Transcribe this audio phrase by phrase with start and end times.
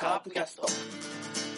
[0.00, 1.55] カープキャスト。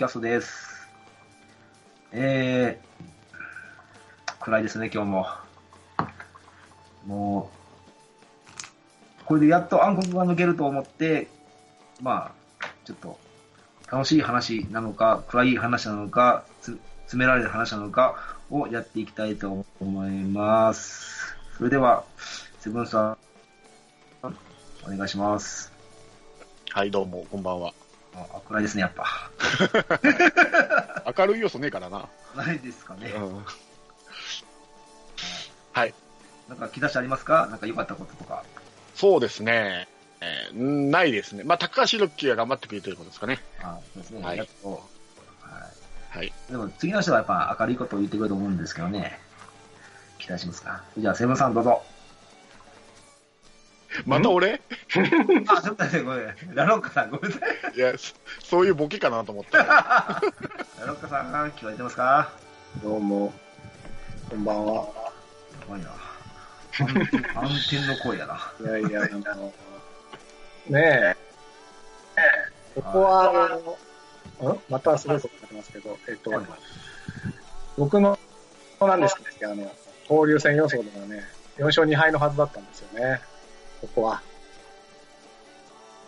[0.00, 0.88] キャストです。
[2.10, 5.26] えー、暗いですね、今日も。
[7.06, 7.50] も
[9.20, 11.28] う、これでやっと暗黒が抜けると思って、
[12.00, 13.18] まあ、ちょっと、
[13.92, 21.36] 楽しい話なのか、暗い話なのか、つ詰められる話なのかをやっていきたいと思います。
[21.58, 22.04] それでは、
[22.60, 23.18] セブンさん、
[24.22, 25.70] お願いします。
[26.70, 27.79] はい、どうも、こんばんは。
[28.14, 29.30] あ暗いですね、やっぱ。
[31.16, 32.08] 明るい要素ねえからな。
[32.36, 33.10] ないですかね。
[33.10, 33.44] うん。
[35.72, 35.94] はい。
[36.48, 37.46] なんか気出しありますか？
[37.46, 38.42] なんか良かったこととか。
[38.96, 39.86] そうですね。
[40.20, 41.44] えーんないですね。
[41.44, 43.38] まあ、高橋宏樹が頑張ってくれるということですかね。
[43.62, 44.22] あそうですね。
[44.22, 44.38] はい。
[44.38, 44.46] は
[46.10, 46.26] はい。
[46.26, 46.32] い。
[46.50, 49.18] でも次の人はやっぱ明るいことを言ってくれると思うんですけどね。
[50.18, 50.82] 期待しますか？
[50.98, 51.82] じゃあ、セブンさんどうぞ。
[54.06, 54.60] また俺？
[55.48, 56.34] あ、ちょっとね、ごめん。
[56.54, 57.76] ラロッカさん、ごめんなさい。
[57.76, 59.58] いや、そそういうボケかなと思った。
[59.58, 60.22] ラ
[60.86, 62.30] ロッカさん、聞こえてますか？
[62.82, 63.32] どうも、
[64.28, 64.86] こんばんは。
[65.60, 65.88] すごいな。
[66.78, 68.52] 暗転暗転の声やな。
[68.60, 69.52] いやいや、あの、
[70.70, 71.16] ね
[72.16, 72.20] え、
[72.76, 73.48] ここは、あ
[74.44, 74.58] の、ん？
[74.68, 76.30] またすごいことになってますけど、えっと、
[77.76, 78.18] 僕の、
[78.80, 79.70] なんですけど、あの、
[80.08, 81.24] 交流戦予想ではね、
[81.58, 83.20] 4勝2敗のはずだったんですよね、
[83.80, 84.22] ここは。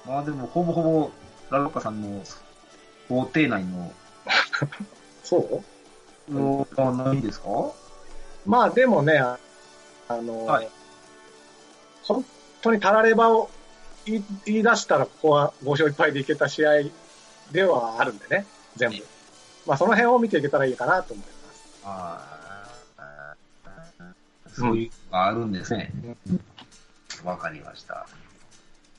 [0.07, 1.11] まあでも、ほぼほぼ、
[1.51, 2.23] ラロッカさんの
[3.09, 3.93] 法廷内の、
[5.23, 5.63] そ
[6.29, 6.33] う？
[6.35, 7.49] のがないですか？
[8.47, 9.39] まあでもね、あ
[10.09, 10.69] あの、はい
[12.05, 12.25] 本
[12.63, 13.49] 当にたらればを
[14.05, 16.71] 言い言い出したら、ここは5勝1敗でいけた試合
[17.53, 18.47] ではあるんでね、
[18.77, 18.97] 全部。
[19.67, 21.81] まあその辺を見ていけたらいいかなと思います。
[21.85, 22.25] あ
[22.99, 23.35] あ、
[24.53, 25.93] そういうのがあるんですね。
[27.25, 28.07] わかりました。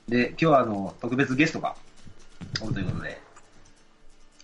[0.08, 1.74] で、今日はあの、特別ゲストが
[2.62, 3.20] おるということで、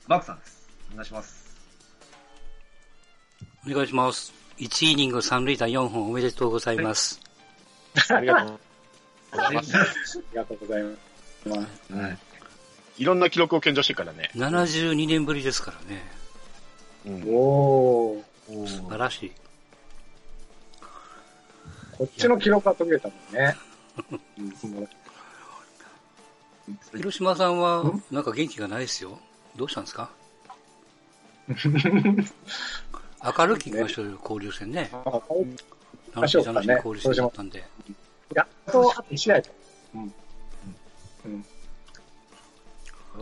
[0.07, 0.69] マークさんです。
[0.93, 1.57] お願いします。
[3.67, 4.33] お願いします。
[4.59, 7.21] 1イニング3塁打4本おめでとうございます。
[8.11, 8.59] ありがとう
[9.33, 9.77] ございます。
[9.77, 10.91] ありがとうございま
[11.55, 11.93] す。
[11.93, 12.19] はい。
[12.99, 14.31] いろんな記録を献上してるからね。
[14.35, 16.03] 72年ぶりですからね。
[17.07, 17.35] うん。
[17.35, 19.33] おー、お素晴ーらしい。
[21.97, 23.57] こっちの記録が途切れたもんね。
[24.11, 24.15] う
[24.69, 24.89] ん
[26.93, 29.19] 広島さんはん、なんか元気がないですよ。
[29.57, 30.11] どうしたんですか？
[31.51, 34.89] 明るく行きましょうよ、交流戦ね。
[34.93, 35.21] あ
[36.15, 37.65] 楽しい楽しいね交流戦だったんで。
[38.35, 39.51] やっとあと1試合と。
[39.95, 40.15] うん。
[41.25, 41.45] うん。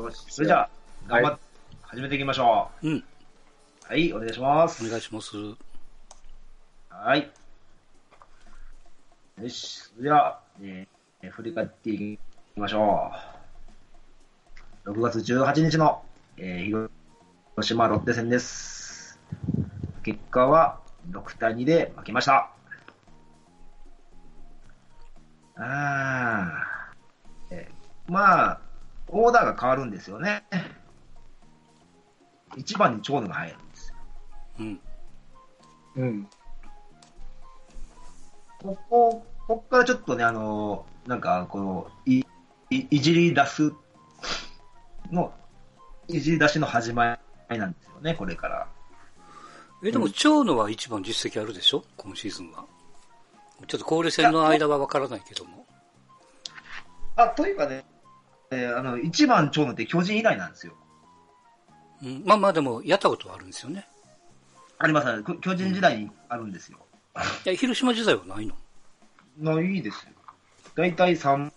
[0.04, 0.24] よし。
[0.28, 0.70] それじゃあ、
[1.06, 1.40] 頑張って、
[1.82, 3.04] 始めていきましょうん、う。
[3.84, 4.84] はい、お願いします。
[4.86, 5.36] お願いします。
[6.90, 7.30] はい。
[9.40, 9.78] よし。
[9.78, 12.20] それでは、えー振り返っていき
[12.56, 13.10] ましょ
[14.86, 14.90] う。
[14.90, 16.02] 6月18日の、
[16.36, 16.90] えー広
[17.68, 19.18] 島ロッテ戦です。
[20.04, 20.80] 結果は
[21.10, 22.50] 6対2で負けました。
[25.56, 28.60] あーえーまあ、
[29.08, 30.44] オーダーが変わるんですよね。
[32.56, 33.96] 1番に長野が入るんですよ。
[34.60, 34.80] うん。
[35.96, 36.28] うん。
[38.62, 42.22] ここ、こっからちょっとね、あの、なんか、この、い、
[42.68, 43.72] いいじり出す
[45.10, 45.32] の、
[46.06, 47.18] いじり出しの始ま
[47.50, 48.68] りなんですよね、これから。
[49.82, 51.82] え、でも、長野は一番実績あるでしょ？
[51.96, 52.66] 今シーズンは。
[53.66, 55.64] ちょっと交流戦の間はわからないけども。
[57.16, 57.86] あ、というかね、
[58.50, 60.74] えーあの、一番長野って巨人以来なんですよ。
[62.02, 63.88] うん、まあまあでも、やったことはあるんですよね。
[64.78, 65.22] ありますね。
[65.22, 66.78] こ巨人時代にあるんですよ。
[67.46, 68.54] いや、広島時代はないの
[69.38, 70.12] ないですよ。
[70.74, 71.50] だいたい3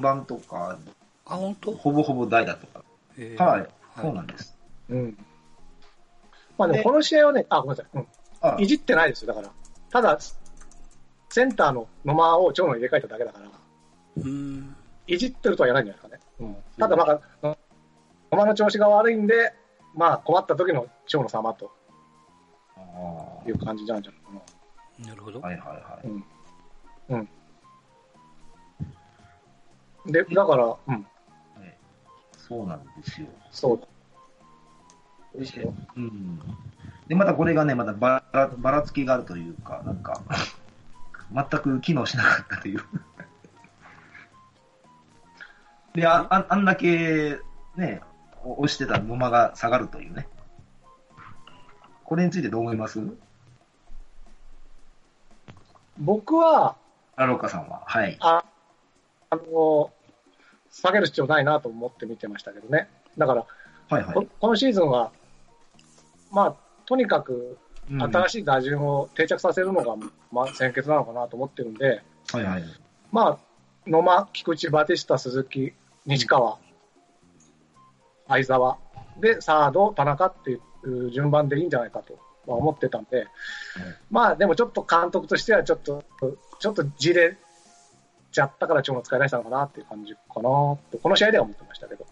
[0.00, 0.78] 番とか、
[1.26, 1.72] あ、本当？
[1.72, 2.82] ほぼほぼ代打とか。
[3.16, 3.68] えーはい、
[4.00, 4.56] そうなんです。
[4.88, 5.18] うん。
[6.58, 8.06] まあでもこの試合はね、あ、ごめんなさい。
[8.42, 8.62] あうん。
[8.62, 9.50] いじってないですよ、だから。
[9.90, 10.18] ただ、
[11.30, 13.46] センターの野間を長野に入れ替えただけだから、
[14.16, 14.76] うん。
[15.06, 16.50] いじってるとは言わないんじゃないですかね。
[16.50, 16.56] うん。
[16.78, 17.56] ただ、まあ、
[18.32, 19.52] 野間の調子が悪いんで、
[19.94, 21.72] まあ困った時の長野様と
[22.76, 24.30] あいう感じなんじゃないか
[25.02, 25.10] な。
[25.10, 25.40] なるほど。
[25.40, 26.06] ーはいはいはい。
[26.06, 26.24] うん。
[27.10, 27.28] うん。
[30.06, 31.06] で、だから、うん、
[32.36, 33.26] そうなんですよ。
[33.50, 33.74] そ
[35.34, 35.38] う。
[35.38, 35.74] ですよ。
[35.96, 36.38] うん。
[37.06, 40.20] で、またこれがね、またばらばらつきがあるというか、なんか、
[41.32, 42.82] 全く機能しなかったという。
[45.94, 47.38] で、あああんだけ、
[47.76, 48.00] ね、
[48.44, 50.28] 押してた馬が下がるというね。
[52.04, 53.00] これについてどう思います？
[55.98, 56.76] 僕は、
[57.20, 57.82] アローカさんは？
[57.84, 58.16] はい。
[58.20, 58.42] あ
[59.28, 59.90] あの、
[60.70, 62.88] 下げる必要ないなと思って見てましたけどね。
[63.18, 63.46] だから、
[63.90, 64.26] はいはいこ。
[64.40, 65.12] このシーズンは、
[66.32, 66.54] まあ、
[66.86, 67.58] とにかく
[67.90, 69.96] うん新しい打順を定着させるのが、
[70.32, 72.02] まあ、先決なのかなと思ってるんで、
[72.32, 72.64] はいはい。
[73.12, 73.38] まあ、
[73.86, 75.74] 野間、菊池、バティスタ、鈴木、
[76.06, 76.58] 西川、
[78.28, 78.78] 相沢、
[79.18, 83.26] で、サード、田中っていう順番でいいんじゃないかとは思ってたんで、
[84.10, 86.04] まあ、でもちょっと監督としては、ちょっと、
[86.58, 87.36] ちょっとじれ
[88.32, 92.06] ちゃったから、長野使い出したのかなっていう感じかなと、この試合では思ってましたけど。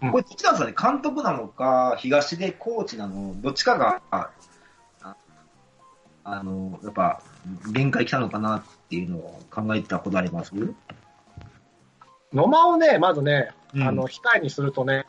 [0.00, 4.30] これ、どっちなんですかね、監督なのか、東出コーチなの、どっちかが、あ
[6.24, 7.20] あの、やっぱ、
[7.72, 10.52] 限界来たのかなっていうのを考えたことあります？
[12.32, 15.04] 野間をね、まずね、うんあの、控えにするとね、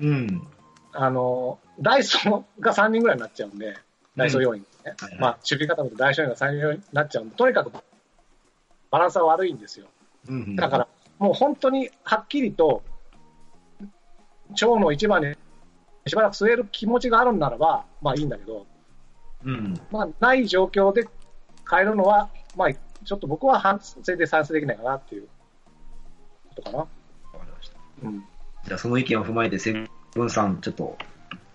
[0.00, 0.48] うん。
[0.92, 3.76] あの、ダイソーが3人ぐらいになっちゃうんで、
[4.16, 4.94] ダイソー要員ね。
[4.98, 7.72] はいはいまあ、守備方もダイソー要員が3人になっちゃうんで、とにかく
[8.90, 9.86] バランスは悪いんですよ。
[10.28, 12.82] うんだから、もう本当にはっきりと、
[14.54, 15.34] 長の一番に
[16.06, 18.66] しばらく据える気持ちがあるんならば、まあいいんだけど、
[19.44, 19.80] うん。
[19.90, 21.06] まあ、ない状況で
[21.68, 25.28] 変えるのは、まあ、ちょっと僕は反省で賛成できないかなっていう
[26.54, 26.78] ことかな。
[26.78, 26.90] わか
[27.44, 27.78] りました。
[28.04, 28.24] うん。
[28.64, 29.58] じゃあ、その意見を踏まえて、
[30.20, 30.96] ンさん、ちょっと、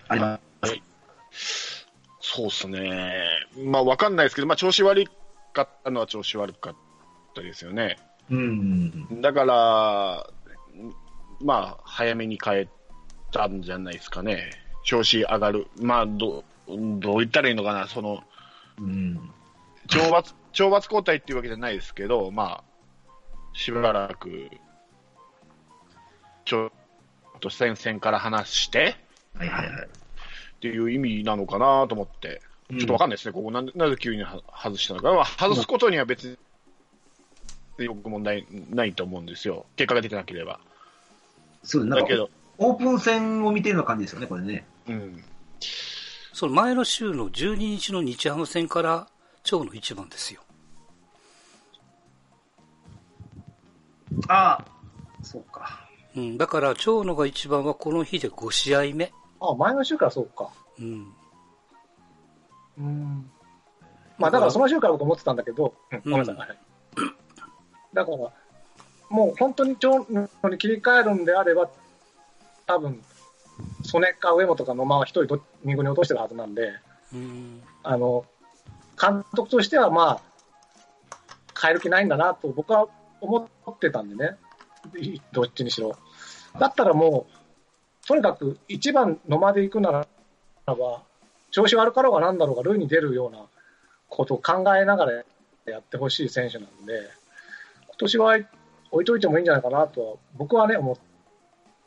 [0.08, 0.40] ありま
[1.32, 1.88] す。
[2.20, 3.24] そうっすね。
[3.56, 4.16] まあ、わかん。
[4.16, 5.06] ないですけど、まあ、調子悪
[5.54, 6.76] かったのは調子悪かっ
[7.34, 7.98] たですよね。
[8.30, 9.22] うん。
[9.22, 10.30] だから、
[11.40, 12.68] まあ、早めに変え
[13.32, 13.62] たん。
[13.62, 14.52] じゃないですかね。
[14.84, 15.68] 調子上がる。
[15.80, 17.88] まあ、どう、どう言ったらいいのかな。
[17.88, 18.24] その、
[18.80, 19.32] うん。
[19.88, 22.64] 懲罰、懲罰交代っていうわけじゃないですけど、まあ、
[23.54, 24.50] しばらく、
[26.46, 26.72] ちょ
[27.38, 28.98] っと戦線から離して、
[29.38, 29.88] はいはいはい。
[30.58, 32.42] っていう意味なのかなと思って、
[32.72, 36.38] ちょっとわかんないですね、ここななぜ急には外したのか、まあ、外すことには別
[37.80, 40.60] によく問題ないと思うんですよ、結果が出てなければ。
[41.64, 44.66] そうなんかだけ、ど、オープン戦を見てるような感じですよね、これね。
[44.90, 45.24] うん、
[46.34, 49.08] その前の週の12日の日ハム戦から
[49.44, 50.42] 長の一番ですよ。
[54.28, 54.66] ああ、
[55.22, 55.87] そうか。
[56.18, 59.14] うん、だから長野が一番はこの日で5試合目。
[59.40, 60.50] あ、前の週からそうか。
[60.80, 61.14] うん。
[62.80, 63.32] うん。
[64.18, 66.38] まあ、だからその週から僕思ってたんだけど、うんごめんなさい。
[67.94, 68.18] だから、
[69.10, 71.70] もう本当に長野に切り替えるんであれば、
[72.66, 73.02] 多分、
[73.84, 76.74] 曽根か上本か野間は一人ど二軍に落としてるはずなんで、
[77.14, 77.62] うん。
[77.84, 78.26] あの、
[79.00, 80.22] 監督としてはまあ、
[81.60, 82.88] 変える気ないんだなと僕は
[83.22, 84.38] 思ってたんでね。
[85.00, 85.98] いどっちにしろ。
[86.60, 90.08] だったらもう、とにかく一番野間で行くなら
[90.66, 91.04] ば、
[91.52, 93.46] 調子悪かろうがなんだろうが、塁に出るような
[94.10, 95.24] ことを考えながら
[95.66, 96.94] やってほしい選手なんで、
[97.88, 98.38] 今年は
[98.92, 100.96] 置いといてもいいんじゃないかなとは、僕はね、思っ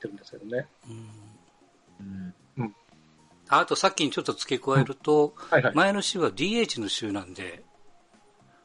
[0.00, 0.66] てるんですけどね。
[0.88, 2.34] うん。
[3.52, 5.74] あとさっきにちょっと付け加えると、はいはい。
[5.74, 7.64] 前の週は DH の週なんで、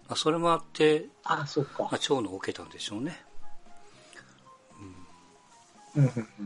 [0.07, 1.97] まあ、それもあって、あ、そうかまあ、。
[1.97, 3.24] 長野を受けたんでしょうね。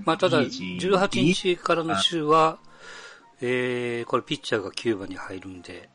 [0.05, 2.59] まあ、ただ、DH 18日からの週は、
[3.41, 5.89] えー、これピッチャーが9番に入るんで、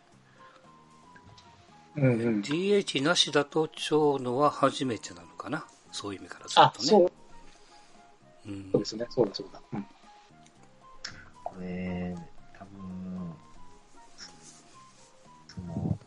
[1.96, 2.40] うんうん。
[2.40, 5.64] DH なしだと長野は初めてなのかな。
[5.92, 6.88] そういう意味からすあ、るとね。
[6.88, 7.12] そう
[8.46, 9.06] うんそうですね。
[9.10, 9.60] そうだそうだ。
[9.72, 9.86] うん
[11.44, 12.16] これ、
[12.58, 13.34] 多分、
[15.46, 15.98] その、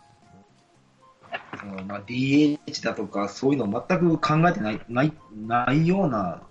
[1.57, 6.41] そのまあ、DH だとか、そういうの全く考えてない、ない、ないような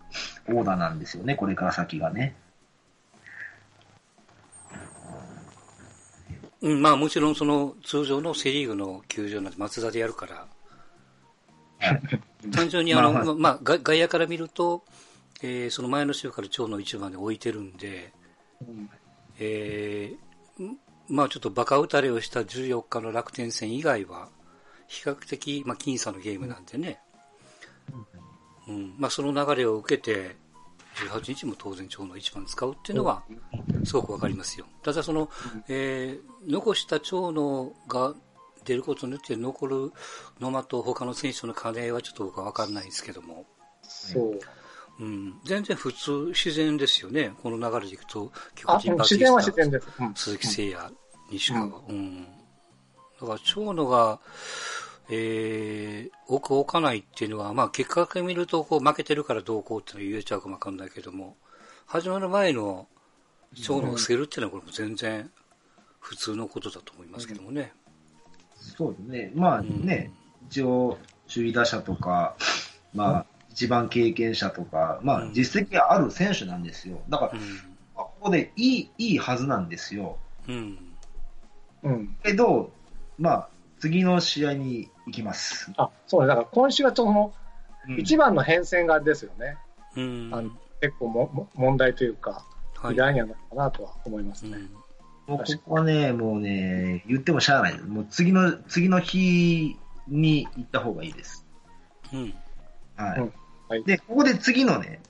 [0.48, 2.34] オーダーなんですよね、これから先がね。
[6.62, 10.46] うん、まあもちろんその通常のセリーグの球場なんて松田でやるから、
[12.52, 14.84] 単純にあの、まあままあ、外外野から見ると、
[15.42, 18.12] えーその前の週から長野一番で置いてるんで、
[18.66, 18.90] うん。
[19.38, 24.28] えーんまあちょっとバカ打たれをした14日の楽天戦以外は、
[24.88, 27.00] 比較的、まあ僅差のゲームなんでね、
[28.68, 30.36] うん、まあその流れを受けて、
[30.96, 33.22] 18日も当然長野一番使うっていうのは、
[33.84, 34.66] すごくわかりますよ。
[34.82, 35.28] ただその、
[35.68, 38.14] えー残した長野が
[38.64, 39.92] 出ることによって残る
[40.40, 43.44] 野間と他の選手との兼ね合いはちょっと僕はわかんないですけども、
[43.82, 44.40] そう。
[44.98, 45.34] うん。
[45.44, 47.32] 全然普通、自然ですよね。
[47.42, 48.32] この流れでいくと、
[48.64, 49.88] あ、巨人うん自然は自然です。
[50.00, 50.96] うん鈴木誠也、
[51.30, 51.64] 西川。
[51.64, 52.24] うん。
[53.20, 54.20] だから、長野が、
[55.08, 61.36] えー、奥置かないっていうのは、まあ、結果だけ見ると、こう、負けてるからどうこうっていうのは言えちゃうかもわかんないけども、
[61.86, 62.88] 始まる前の
[63.54, 65.30] 長野を捨てるっていうのは、これも全然
[66.00, 67.72] 普通のことだと思いますけどもね。
[68.56, 69.32] そうですね。
[69.34, 70.10] まあね、
[70.48, 70.98] 一応、
[71.32, 72.36] 首位打者とか、
[72.94, 77.00] まあ、一番経験者とか、まあ、実績がある選手なんですよ。
[77.08, 77.40] だから、うん。
[77.94, 80.18] まあここでいい、いいはずなんですよ。
[80.48, 80.78] うん。
[81.82, 82.16] うん。
[82.22, 82.72] けど、
[83.18, 85.72] まあ、次の試合に行きます。
[85.76, 86.28] あ、そうね。
[86.28, 87.32] だから今週はその、
[87.88, 89.56] うん一番の変遷がですよね。
[89.96, 90.30] うん。
[90.32, 94.58] あの結構もも問題というか、はいにはなるかなとは思いますね。
[95.28, 95.34] うん。
[95.34, 97.80] もうここはね、もうね、言ってもしゃあない。
[97.80, 99.78] もう次の、次の日
[100.08, 101.46] に行った方がいいです。
[102.12, 102.34] うん。
[102.96, 103.20] はい。
[103.20, 103.32] うん
[103.68, 105.00] はいで、ここで次のね、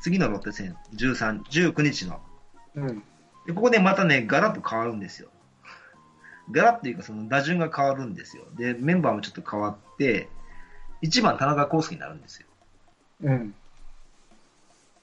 [0.00, 2.20] 次のロッテ戦、13、19日の。
[2.76, 3.02] うん。
[3.46, 5.28] で、ここでまたね、ガラッと変わるんですよ。
[6.50, 8.44] ガラッというか、その打順が変わるんですよ。
[8.56, 10.28] で、メンバーもちょっと変わって、
[11.02, 12.46] 1番田中康介になるんですよ。
[13.22, 13.54] うん。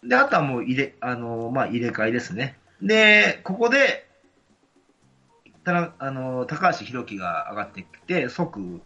[0.04, 2.58] で、あとはもう入れ、あのまあ、入れ替えですね。
[2.82, 4.08] で、ここで、
[5.64, 8.82] たなあの高橋宏樹が上がってきて、即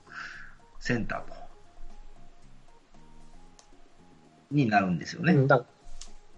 [0.80, 1.34] センターと、
[4.50, 5.34] になるんですよね。
[5.34, 5.66] うんだ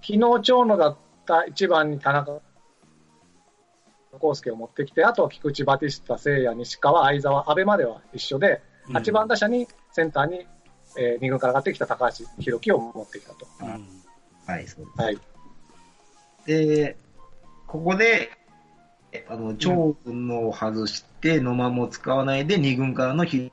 [0.05, 2.41] 昨日長野だった1番に田中
[4.21, 10.45] 康介を持ってきて、あとは菊池、バティスタ、聖也、西川、相澤、阿部までは一緒で、うん8番打者にセンターに、
[10.97, 13.47] え2軍から上がってきた高橋宏樹を持ってきたと。
[13.61, 13.87] うん。
[14.45, 15.01] はい、そうです。
[15.01, 15.17] はい。
[16.45, 16.97] で、
[17.65, 18.29] ここで、
[19.29, 23.51] あの、長軍のを外して、野間も使わないで、2軍からのひ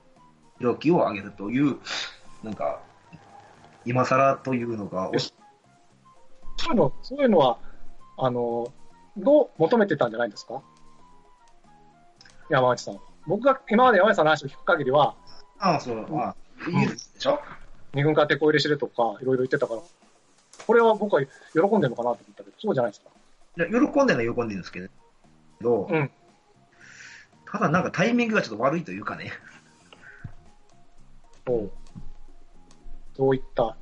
[0.58, 1.76] ろきを上げるという、
[2.42, 2.80] なんか、
[3.84, 5.32] 今更というのが、おそ
[6.68, 7.58] ういうの、そういうのは、
[8.18, 8.72] あの、
[9.16, 10.62] どう求めてたんじゃないんですか？
[12.48, 12.98] 山内さん。
[13.26, 15.14] 僕が今まで山内さんの話を聞く限りは、
[15.58, 16.36] ああ、そう、ああ、
[16.70, 17.40] いいでしょ？
[17.92, 19.80] 二軍から手こ入れしてるとか、いろいろ言ってたから、
[20.66, 23.10] これは僕は喜んでるのかなと思ったけど、そうじゃないですか。
[23.58, 24.88] いや喜んでるのは喜んでるんですけ
[25.60, 26.10] ど、うん。
[27.50, 29.32] ただなんかタイミングがちょっと悪いというかね、
[31.46, 31.72] そう。
[33.18, 33.76] どういった。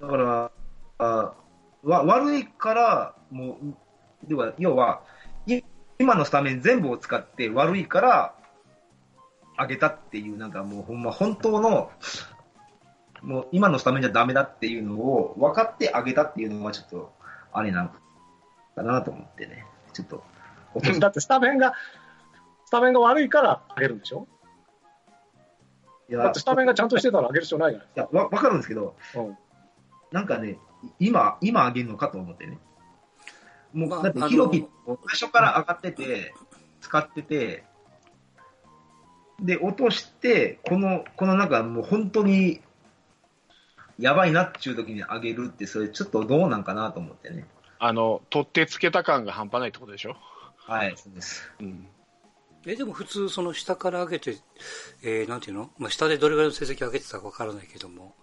[0.00, 0.50] だから、
[0.98, 1.34] あ
[1.82, 3.74] わ悪いから、もう、
[4.24, 5.02] では要は、
[5.46, 5.62] い
[5.98, 8.34] 今のスタメン全部を使って悪いから、
[9.58, 11.90] 上げたっていう、なんかもうほんま本当の、
[13.22, 17.12] もう今のスタメンじゃダメだっていうのを分かってあげたっていうのはちょっと、
[17.52, 17.90] あれなの
[18.74, 20.24] かなと思ってね、ちょっと、
[21.00, 21.74] だってスタメンが、
[22.64, 24.26] スタメンが悪いから上げるんでしょ？
[26.08, 29.38] いやだってスタメンがちゃんとしてたら上げる必要ないじゃないいやわ分かるんですけど、うん。
[30.10, 30.58] なんかね、
[30.98, 32.58] 今、今上げるのかと思ってね。
[33.72, 36.34] もう、まあだってあの、ヒロキ、最初から上がってて、
[36.80, 37.64] 使ってて、
[39.40, 42.60] で、落として、この、このなんかもう本当に、
[43.98, 47.46] やばいなっていう時に上げるって、それちょっとどうなんかなと思ってね。
[47.78, 50.16] あの、取ってつけた感が半端ないってことでしょ？
[50.56, 51.50] はい、そうです。
[51.60, 51.86] うん。
[52.66, 54.36] え、でも普通、その下から上げて、
[55.02, 55.70] えー、なんていうの？
[55.78, 58.14] まあ、下でどれぐらいの成績を上げてたかわからないけども、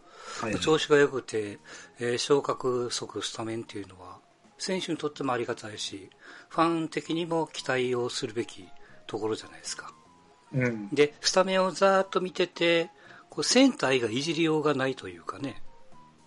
[0.42, 1.60] はい、調子が良くて、
[2.00, 4.20] えー昇格即スタメンっていうのは、
[4.58, 6.10] 選手にとってもありがたいし、
[6.50, 8.68] ファン的にも期待をするべき
[9.06, 9.94] ところじゃないですか。
[10.54, 10.90] うん。
[10.90, 12.90] で、スタメンをざーっと見てて、
[13.30, 15.62] こうセンター以外いじりようがないというかね、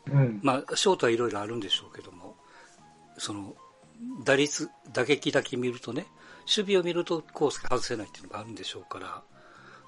[0.06, 0.40] うん。
[0.42, 2.36] まあ、ショートはいろいろあるんでしょうけども、
[3.18, 3.54] その、
[4.24, 6.06] 打率、打撃だけ見るとね、
[6.40, 9.22] 守備を見るとコースが外せないっていうのがあるんでしょうから、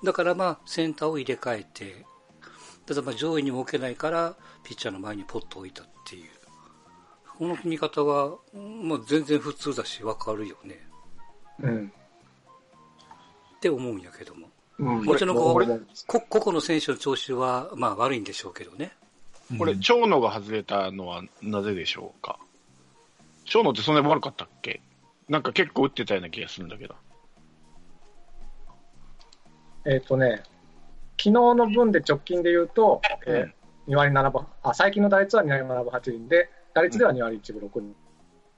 [0.04, 2.04] だからまあ、センターを入れ替えて、
[2.86, 6.41] ただまあ上位にも置けないから、ピッチャーの前にポッと置いたっていう。
[7.38, 10.78] この見方は、もう全然普通だし、わかるよね。
[11.60, 11.92] うん。
[13.56, 14.48] って思うんやけども。
[14.78, 15.04] うん。
[15.04, 15.66] もちろんこうこれ
[16.06, 18.92] こ個々の選手の調子は、まあ悪いんでしょうけどね。
[19.58, 22.38] これ、長野が外れたのはなぜでしょうか？
[23.44, 24.80] 長野ってそんなに悪かったっけ？
[25.28, 26.94] なんか結構打ってたような気がするんだけど。
[29.84, 30.42] えっ、とね、
[31.18, 33.52] 昨日の分で直近で言うと、えー
[33.88, 37.94] 2割7分、あ、最近の打率は2割7分8厘で、打率では2割1分6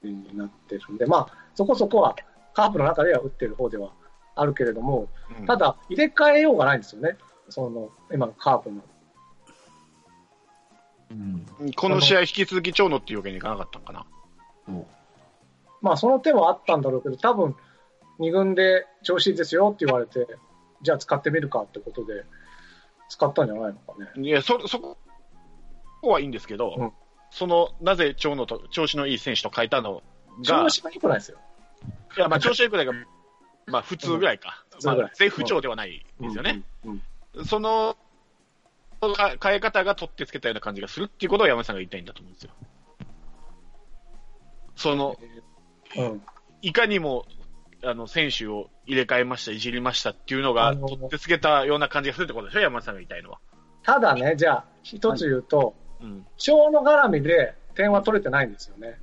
[0.03, 2.15] 厘になってるんで、まあ、そこそこは
[2.53, 3.91] カープの中では打ってる方では
[4.35, 7.17] あるけれども、うんただ、入れ替えようがないんですよね。
[7.49, 8.81] その、今のカープの。
[11.11, 11.73] うん。
[11.75, 14.05] この試合引き続き長野っていうわけにいかなかったのかな。
[14.65, 14.85] そう
[15.81, 17.55] まあ、その手はあったんだろうけど、多分、
[18.19, 20.27] 2軍で調子いいですよって言われて、
[20.81, 22.25] じゃあ使ってみるかってことで、
[23.09, 24.23] 使ったんじゃないのかね。
[24.23, 24.97] いや、そ、そこ
[26.01, 26.91] こはいいんですけど、うん
[27.35, 30.01] その、なぜ長野と、調子のいい選手と変えたの
[30.39, 31.37] が調、子が良くないですよ。
[32.15, 32.93] いや、まあ、調子良くないが、
[33.67, 34.63] まあ、普通ぐらいか。
[34.85, 36.63] まあ、絶不調ではないですよね。
[36.85, 36.91] うん。
[36.91, 37.01] うん
[37.43, 37.97] その、
[39.01, 42.51] か変え方が取ってつけたような感じがするっていうことを山根さんが言いたいんだと思うんですよ。
[44.77, 45.17] その、
[45.97, 46.21] うん。
[46.61, 47.25] いかにも、
[47.83, 53.39] あの、選手を入れ替えました、いじりましたっていうのが、取ってつけたような感じがするってことでしょ、山根さんが言いたいのは。
[53.83, 56.25] ただね、じゃあ、一つ言うと、うん。
[56.37, 58.99] 長野絡みで点は取れてないんですよね。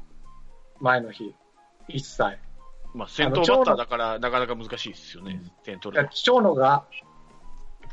[0.80, 1.34] 前の日。
[1.88, 2.38] 一切。
[2.94, 6.84] まあ、先頭バッターだから、なかなか難しいですよね、点取るいや長野が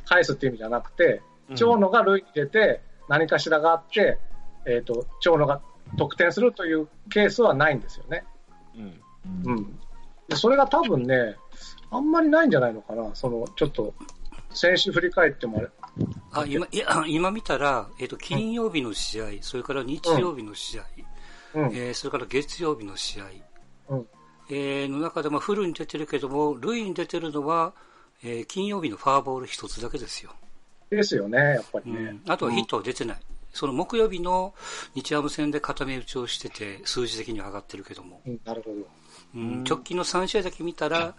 [0.05, 1.55] 返すっていう意味じゃなくて、の。
[1.55, 4.19] 長野が塁に出て、何かしらがあって、
[4.65, 5.61] えっ、と、長野が
[5.97, 8.25] 得点するというケースはないんですよね。
[8.75, 9.01] うん。
[9.45, 9.79] うん
[10.35, 11.37] それが多分ね、
[11.89, 13.15] あんまりないんじゃないのかな。
[13.15, 13.95] その、ちょっと、
[14.51, 15.67] 選手振り返っても
[16.31, 20.83] あ今、いや、今見たら、えっ、と、金曜日の試合、それから日曜日の試合、
[21.55, 21.65] うん。
[21.73, 23.25] えーそれから月曜日の試合、
[23.89, 24.07] うん
[24.51, 27.73] えーの中でもフルに出てるけども、塁に出てるのは、
[28.23, 30.31] えー金曜日のファーボール一つだけですよ。
[30.89, 32.31] ですよね、やっぱりねうん。
[32.31, 33.17] あとはヒットは出てない。
[33.51, 34.53] その木曜日の
[34.93, 38.87] 日ハム戦で固め打ちをしてて、数字的には上がってるけども、うん、なるほど。
[39.35, 41.15] うん直近の3試合だけ見たら、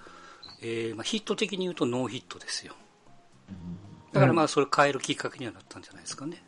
[0.63, 2.75] えーまあ、ヒット的に言うとノーヒットですよ。
[4.13, 6.43] だからまあ、それ変えるきっかけにはなったんじゃないですかね。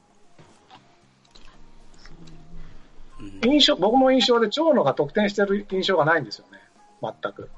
[3.20, 6.58] うん印象、僕の印象で長野が得点してる印象がないんですよね。
[7.00, 7.48] 全く。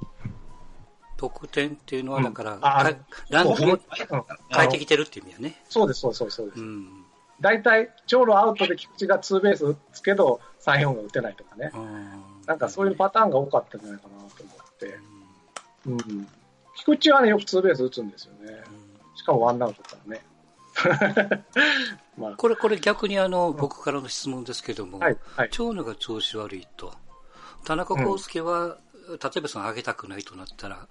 [1.16, 2.60] 得点っていうのは、だから、うん
[3.30, 5.62] ランキングうん変えてきてるっていう意味やね。
[5.68, 6.62] そうです、そうです、そうですう。
[6.62, 7.04] ん。
[7.40, 11.72] 大体、長野アウトで菊池がツーベース打つけど、3、4が打てないとかね。
[12.46, 14.98] なんかそういうパターンが多かったんじゃないかなと思って。
[15.86, 16.28] うん。
[16.76, 18.62] 菊池はね、よくツーベース打つんですよね。
[19.14, 20.24] しかもワンアウトからね。
[22.18, 25.50] まあ、これ、これ逆にあの、僕からの質問ですけども、はい、はい。
[25.50, 26.92] 長野が調子悪いと、
[27.64, 30.88] 田中康介は、例えばその上げたくないとなったら、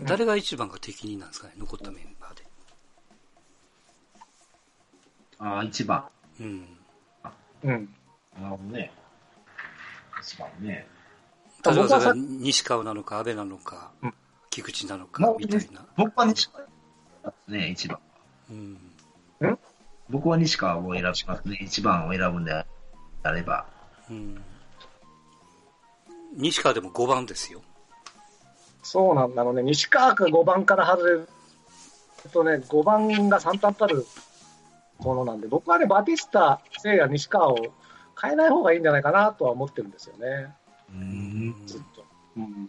[0.00, 2.46] 誰が一番が適任なんですかね、残ったメンバーで。
[5.38, 6.04] ああ、一番。
[6.40, 6.78] うん。
[7.64, 7.94] うん。
[8.38, 8.92] なるほどね。
[10.22, 10.86] 一番ね。
[11.64, 14.14] 例えば西川なのか、安倍なのかうん、
[14.50, 15.84] 菊池なのもか、うみたいな。
[15.96, 16.66] 僕は西川
[17.30, 17.98] ですね、一番。
[18.50, 18.78] うん。
[20.08, 21.58] 僕は西川を選びますね。
[21.60, 23.66] 一番を選ぶんであれば。
[24.10, 24.42] うん。
[26.34, 27.62] 西川でも5番ですよ。
[28.82, 29.62] そうなんだろうね。
[29.62, 31.28] 西川が5番から外れる
[32.32, 34.06] とね、5番が三端たる
[34.98, 37.56] ものなんで、僕はね、バティスタ、聖也、西川を
[38.20, 40.54] 変えない方がいいんじゃないかなとは思ってるんですよね。
[40.90, 41.66] うん。
[41.66, 42.04] ずっと。
[42.36, 42.44] うん。
[42.44, 42.68] い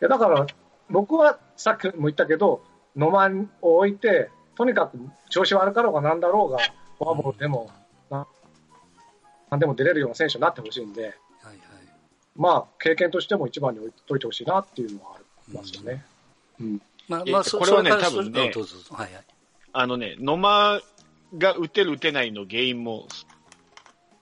[0.00, 0.46] や、だから、
[0.90, 2.62] 僕はさっきも言ったけど、
[2.96, 4.98] 野間を置いて、とにかく
[5.30, 6.58] 調子悪かろうがなんだろうが、
[6.98, 7.70] フォアボールでも、
[8.10, 8.26] な
[9.50, 11.58] なんでも出れるような選手になってほしいんで、はいはい。
[12.36, 16.04] まあ、経験としても一番に置いといてほしいなっていうのはありますよね。
[16.60, 16.76] うん。
[16.76, 18.40] えまあまあ、そこれはね多分ね。
[18.40, 19.24] はいはい。
[19.72, 20.80] あのね、野間
[21.36, 23.08] が打てる打てないの原因も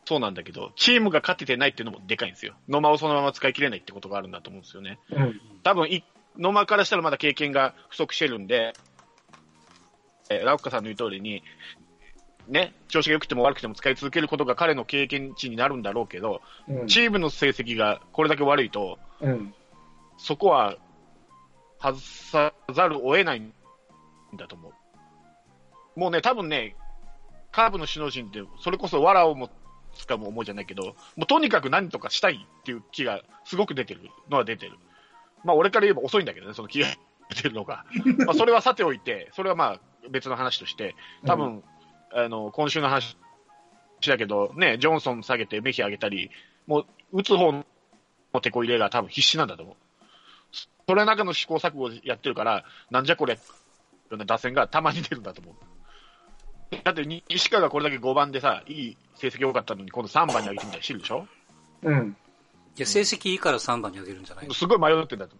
[0.05, 2.55] そうなんだけど、チームが勝ててないっていうのもでかいんですよ。
[2.69, 4.99] 野間をそのまま使い切れないってことがあるんだと思うんですよね。
[5.11, 5.41] うん。
[5.63, 6.05] 多分い、
[6.39, 8.73] 野間からしたらまだ経験が不足してるんで、
[10.31, 11.43] えーラウッカさんの言う通りに、
[12.49, 16.87] ね、調子が良くても悪くても使い続けることが彼の経験値になるんだろうけど、うん。
[16.87, 19.55] チームの成績がこれだけ悪いと、うん。
[20.19, 20.77] そこは
[21.81, 23.53] 外さざるを得ないん
[24.37, 24.71] だと思
[25.97, 26.01] う。
[26.01, 26.77] もうね、多分ね、
[27.51, 29.51] カーブの首脳陣って、それこそ藁をも
[29.95, 30.85] つかむ思いじゃないけど、
[31.17, 34.73] もうとにかく何とかしたいっていう気がすごく出てるのは出てる。
[35.45, 36.87] まあ俺から言えば遅いんだけどね、その気が
[37.31, 37.85] 出てるのが。
[38.27, 40.95] まあそれはさておいて、それはまあ別の話として、
[41.27, 41.63] 多分、
[42.13, 43.17] あの、今週の話
[44.07, 46.31] だけど、ね、ジョンソン下げてメヒ上げたり、
[46.67, 47.65] もう打つ方の
[48.41, 49.77] 手こ入れが多分必死なんだと思う。
[50.89, 53.39] それの中の試行錯誤をやってるから、なんじゃこれ、
[54.27, 55.55] 打線がたまに出るんだと思う。
[56.83, 61.27] だって、に西川がこれだけ5番でさ、いい成績良かったのに、今度3番に上げてみたりしてるでしょ？
[61.83, 62.17] うん。
[62.77, 65.37] いや、成績いいから3番に上げるんじゃないすごい迷ってんだと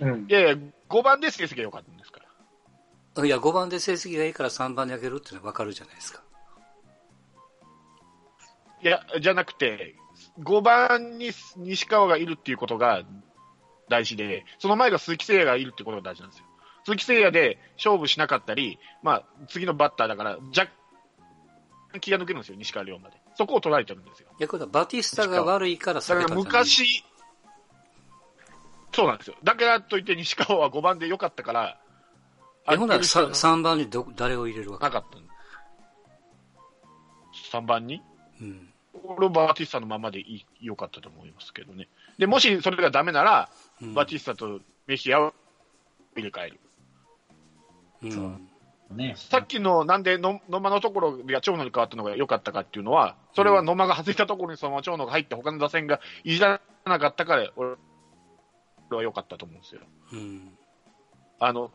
[0.00, 0.26] 思うんう。
[0.28, 0.32] い。
[0.32, 0.56] やいや、
[0.88, 2.20] 5番で成績が良かったんですか
[3.14, 3.26] ら。
[3.26, 6.22] いや、5番で成績がいいから3番に上げるっていうのは分かるじゃないですか。
[8.82, 9.94] いや、じゃなくて、
[10.40, 13.02] 5番に西川がいるっていうことが
[13.88, 16.46] 大事で、その前が鈴木誠也がいるってことが大事なんですよ。
[16.84, 20.70] 鈴木誠也で勝負しなかったり、まあ、次のバッターだから、若干
[22.00, 23.16] 気が抜けるんですよ、西川龍馬で。
[23.34, 24.28] そこを取られてるんですよ。
[24.38, 27.04] いや、これはバティスタが悪いからだから下げたんじゃない昔、
[28.92, 29.36] そうなんですよ。
[29.42, 31.78] だからといって西川は5番で良かったから、
[32.70, 34.84] え、ほんならある人3番にど誰を入れるわけ？
[34.84, 35.22] なかったん
[37.62, 38.02] 3番に？
[38.40, 38.68] うん。
[39.04, 41.88] 俺はバティスタのままでいい良かったと思いますけどね。
[42.18, 43.48] で、もしそれがダメなら、
[43.80, 45.34] うんバティスタとメヒアを
[46.14, 46.60] 入れ替える。
[48.02, 48.48] うん。
[48.92, 49.14] ね。
[49.16, 57.76] さっきのなんでの野間のところが長野に変わったのが良かったかっていうのは、それは野間が外れたところにそのまま長野が入って他の打線がいじらなかったから、俺
[58.90, 59.80] 俺は良かったと思うんですよ。
[60.12, 60.58] うん。
[61.40, 61.70] あの、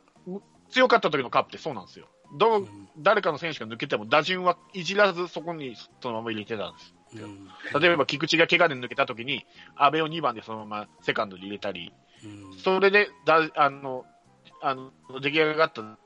[0.70, 2.08] 強かった時のカープってそうなんですよ。
[2.38, 6.94] どううん誰かの選手が抜けても打順はいじらずそこにそのまま入れてたんです。
[7.16, 7.48] うん。
[7.82, 12.58] 例えば菊池が怪我で抜けた時に、阿部を2番でそのままセカンドで入れたり、うん。
[12.60, 14.06] それでだあの
[14.62, 15.98] あの出来上がった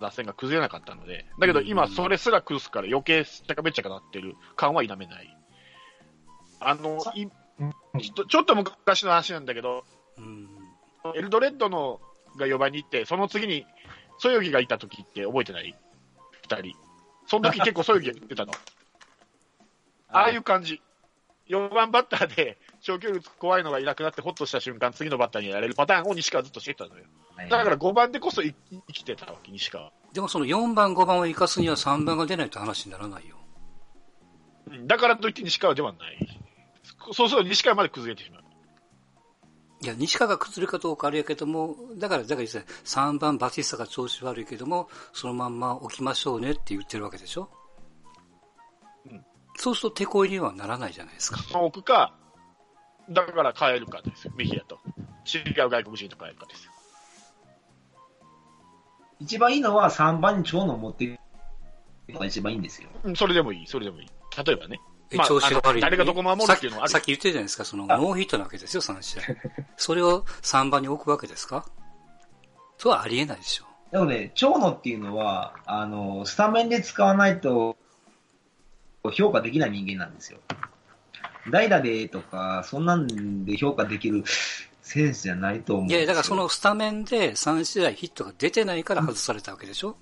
[0.00, 5.36] 打線が崩れなかったので、だけど今、それすら崩すから余計しっちゃかめっちゃかなってる感は否めない。
[6.60, 9.84] あのいうんちょっとちょっと昔の話なんだけど、
[10.18, 10.48] うん。
[11.14, 12.00] エルドレッドの
[12.36, 13.64] が4番に行って、その次に、
[14.18, 15.74] そよぎがいた時って覚えてない？
[16.42, 16.76] 二人。
[17.26, 18.52] その時結構そよぎが言ってたの。
[20.08, 20.80] ああいう感じ。
[21.48, 27.04] 4番バッターで長距離怖いのがいなくなってホッとした瞬間、次のバッターにやられるパターンを西川はずっとしてたのよ。
[27.36, 28.54] はいだから5番でこそ生
[28.92, 29.92] きてたわけ、西川。
[30.12, 33.36] でもその4番、5番を生かすには3番が出ないと話にならないよ。
[34.68, 36.40] うんだからといって西川ではない。
[37.12, 38.42] そうすると西川まで崩れてしまう。
[39.82, 42.64] いや、西川が崩れるかどうかあれやけども、だから、だから実際
[43.12, 47.55] 3番バティスタが調子悪いけども、そのまんま置きましょうねって言ってるわけでしょうん
[49.56, 51.40] そうすると手こ入れにはならないじゃないですか。
[51.60, 52.14] 置くか、
[53.10, 54.78] だから変えるかですよ、メヒアと。
[55.26, 56.72] 違う外国人と変えるかですよ。
[59.18, 61.18] 一番いいのは3番に長野を持っていく
[62.12, 62.88] のが一番いいんですよ。
[63.02, 64.08] うんそれでもいい、それでもいい。
[64.44, 64.80] 例えばね。
[65.10, 69.22] え、まあ調子が悪いのに、あの誰がどこ守るっていうのはあるさっきさっき言ってたじゃないですか、その、ノーヒットなわけですよ、3試合。
[69.76, 71.64] それを3番に置くわけですか？
[72.78, 73.64] それはありえないでしょ。
[73.90, 77.76] でもね、長野っていうのは、あの、スタメンで使わないと
[79.10, 80.38] 評価できない人間なんですよ。
[81.50, 84.24] 代打でとか、そんなんで評価できる
[84.82, 85.90] センスじゃないと思う。
[85.90, 89.96] いや、だからそのスタメンで3試合ヒットが出てないから外されたわけでしょ、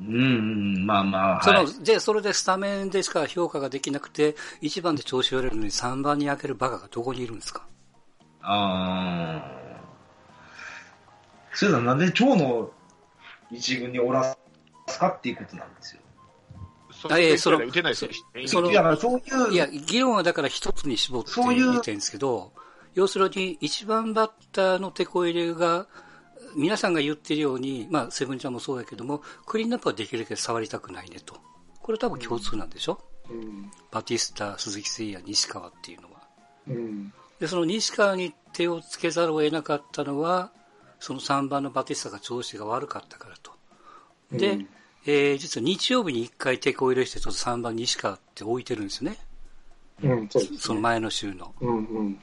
[0.00, 1.84] うん、うん、まあまあ、そのはい。
[1.84, 7.66] で、それでスタメンでしか評価ができなくて、1番で調子悪いのに3番に開けるバカがどこにいるんですか？
[8.40, 9.68] ああ。
[11.52, 12.72] そういうのはなんで長野を
[13.50, 14.36] 一軍におら
[14.86, 16.02] すかっていうことなんですよ。
[17.00, 22.52] そあいやその打てない選手そういう、いや、議論はだから一つに絞ってそういう言いたいんですけど、
[22.94, 25.86] 要するに1番バッターの手こ入れが、
[26.56, 31.36] 皆さんが言ってるように、まあ、セブンちゃんもそうだけども、クリーンナップはできるだけ触りたくないねと。
[31.80, 32.98] これ多分共通なんでしょ、
[33.30, 33.70] うん。
[33.92, 36.22] バティスタ、鈴木誠也、西川っていうのは。
[36.66, 37.12] うん。
[37.38, 40.50] で、その西川に手をつけざるを得なかったのは、
[40.98, 43.52] その3番のバティスタが調子が悪かったからと。
[44.32, 44.68] で、うん
[45.10, 49.16] えー実は日曜日に1回手こ入れして、ちょっと3番西川って置いてるんですよね。
[50.02, 50.46] うん、そね。
[50.58, 51.54] その前の週の。
[51.62, 52.20] うんうん。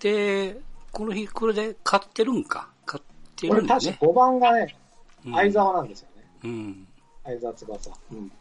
[0.00, 0.58] で、
[0.90, 2.68] この日、これで勝ってるんか？
[2.84, 3.04] 勝っ
[3.36, 3.96] てるんだね。
[4.00, 4.76] 5番がね、
[5.24, 6.24] うん相沢なんですよね。
[6.42, 6.88] うん。
[7.22, 7.90] 相沢翼。
[8.12, 8.32] うん。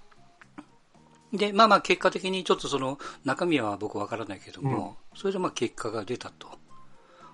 [1.31, 6.47] で、まあまあ結果的にちょっとその中身は僕わからないけども、それでまあ結果が出たと。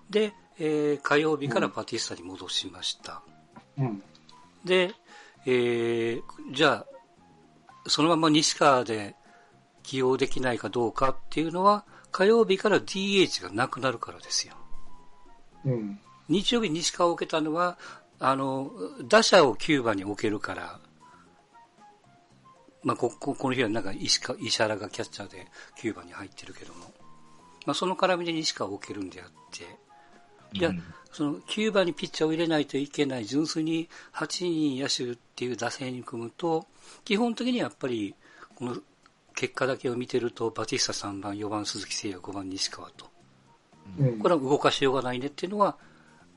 [0.10, 3.22] で、えー火曜日からバティスタに戻しました。
[3.78, 4.04] うん。
[4.66, 4.94] で、
[5.46, 6.22] えー
[6.54, 6.86] じゃあ、
[7.88, 9.16] そのまま西川で
[9.84, 14.56] 起用できないかどうかっていうのは、火曜日から DH がなくなるからですよ。
[15.66, 16.00] うん。
[16.28, 17.78] 日曜日に西川を置けたのは、
[18.20, 18.72] あの、
[19.08, 20.80] 打者を9番に置けるから、
[22.84, 25.48] まあ、こ、ここの日はなんか石か石原がキャッチャーで
[25.82, 26.92] 9番に入ってるけども、
[27.66, 29.64] まあ、その絡みで西川を置けるんであって、
[30.54, 36.68] いや、うんその9番にピッチャーを入れないといけない、純粋に8人野手っていう打線に組むと、
[37.04, 38.16] 基本的にやっぱり、
[38.56, 38.78] この
[39.36, 43.08] 結果だけを見てると、バティスタ3番、4番鈴木誠也、5番西川と、
[43.98, 44.20] うん。
[44.20, 45.78] これは動かしようがないねっていうのは、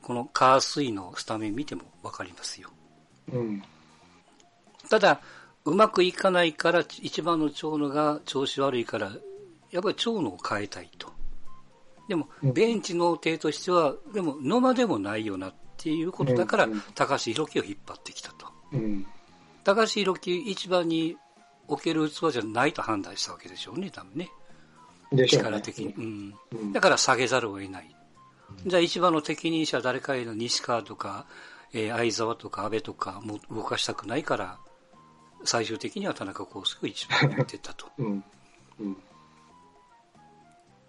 [0.01, 2.69] このカースイのスタメン見てもわかりますよ。
[3.31, 3.63] うん。
[4.89, 5.21] ただ、
[5.65, 9.11] うまくいかないから、一番の長野が調子悪いから、
[9.71, 11.13] やっぱり長野を変えたいと。
[12.07, 18.47] でも、うんベンチの手としては、でも、野間でもないよなっていうことだからうんうん、高橋宏樹を引っ張ってきたと。
[18.73, 19.05] うん。
[19.63, 21.17] 高橋宏樹一番に
[21.67, 24.29] 置ける器じゃないと判断したわけでしょうね、多分ね。
[25.11, 25.27] ね。
[25.27, 25.93] 力的に。
[25.93, 26.33] うん。
[26.51, 27.95] うんだから下げざるを得ない。
[28.65, 31.25] じゃあ一番の適任者誰かへの西川とか、
[31.73, 34.59] えー相沢とか安倍とかもう動かしたくないから、
[35.43, 37.87] 最終的には田中康介を一番に持ってったと。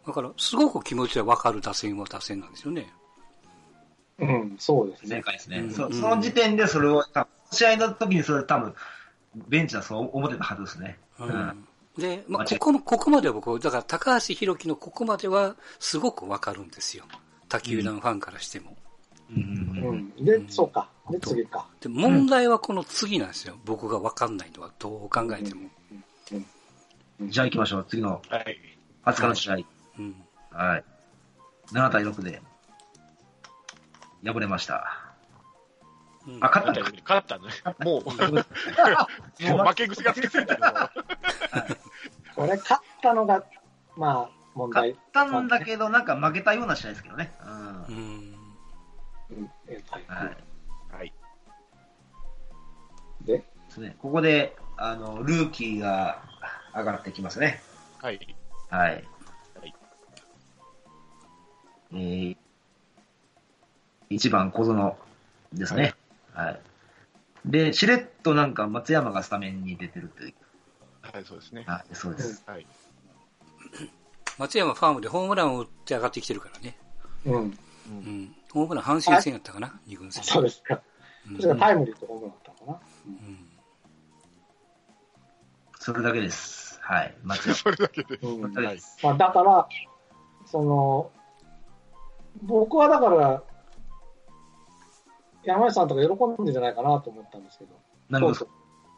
[0.06, 0.10] うん。
[0.10, 0.12] うん。
[0.12, 2.92] だから、すごく気持ちはわかる打線は打線なんですよね。
[4.18, 5.22] うん、そうです正ね。
[5.22, 5.58] 解ですね。
[5.58, 7.04] うんそその時点でそれを、
[7.50, 8.74] 試合の時にそれ多分、
[9.48, 10.98] ベンチはそう思ってたはずですね。
[11.18, 11.66] ううんん。
[11.98, 17.04] で、まあ、ここも、ここまでは僕、だから高橋宏樹のここまではすごくわかるんですよ。
[17.48, 18.76] 他球団ファンからしても。
[19.30, 20.24] うんうんううんん。
[20.24, 20.88] で、そうか。
[21.10, 21.66] で、次か。
[21.80, 23.56] で、問題はこの次なんですよ。
[23.64, 25.68] 僕がわかんないのはどう考えても。
[27.22, 27.86] じゃあ行きましょう。
[27.88, 28.58] 次のはい。
[29.04, 29.56] 20日の試合。
[29.98, 30.14] うん。
[30.50, 30.84] はい。
[31.72, 32.40] 7対6で、
[34.24, 35.14] 敗れました。
[36.26, 37.52] うんあ、勝った勝ったね。
[37.84, 38.44] もう、もう
[39.68, 40.72] 負け癖がつきすぎてるの。
[42.34, 43.44] これ、勝ったのが、
[43.96, 44.98] まあ、問勝っ題。
[45.12, 47.32] たんだけど、なんか負けたような試合ですけどね。
[47.44, 47.84] うん。
[47.84, 48.38] うん。
[49.30, 50.36] うんえはいはい。
[50.96, 51.12] はい。
[53.22, 53.44] で、で？
[53.68, 53.96] すね。
[53.98, 56.22] ここで、あの、ルーキーが
[56.74, 57.62] 上がってきますね。
[58.00, 58.36] はい。
[58.70, 59.04] はい。
[61.92, 64.96] はいえー、1番小園
[65.52, 65.94] ですね。
[66.32, 66.60] はい。
[67.46, 70.34] で、しれっとなんか松山がスタメンに出てるという。
[71.02, 71.64] はい、そうですね。
[71.66, 72.42] はい、そうです。
[72.46, 72.66] はい。
[74.38, 76.76] 松山ファームでホームランを打って上がってきてるからね。
[77.26, 77.34] うん。
[77.34, 77.38] う
[77.90, 78.34] ん。
[78.52, 80.24] ホームラン阪神戦やったかな二軍戦。
[80.24, 80.74] そうですか。
[81.30, 83.38] うんそれがタイムリーとホームランだったのかうん
[85.78, 86.78] それだけです。
[86.80, 87.14] はい。
[87.22, 87.54] 松山。
[87.54, 88.18] それだけで。
[88.22, 88.28] な。
[88.30, 88.40] うん。
[88.40, 88.98] それだけです。
[89.02, 89.68] まあ、だから、
[90.46, 91.10] その、
[92.42, 93.42] 僕はだから、
[95.44, 97.70] 山内さんとか喜んでんじゃないかなと思ったんですけど、
[98.08, 98.48] なるほど。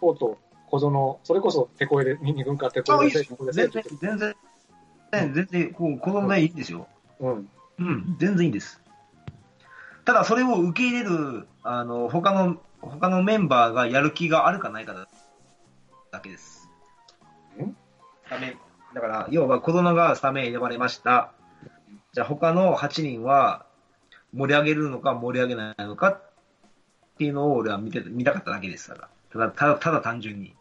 [0.00, 0.38] ポート、
[0.70, 3.28] 小園、それこそ手こ入れ、二軍か手こあ、入れで。
[3.52, 6.86] 全然、全然、全然、こう、子供でいいんですよ。
[7.20, 7.48] うん。
[7.78, 8.80] うん、全然いいです。
[10.04, 14.94] ただ、それを受け入れる、あの、他の、他のメンバーがやる気があるかないか
[16.12, 16.68] だけです。
[17.60, 17.70] ん
[18.24, 18.58] スタメン。
[18.94, 21.32] だから、要は、小園がスタメン選ばれました。
[22.16, 23.66] じゃあ、他の8人は、
[24.32, 26.22] 盛り上げるのか盛り上げないのかっ
[27.18, 29.08] ていうのを俺は見て、見たかっただけですから。
[29.30, 30.56] ただ、ただ、ただ単純に。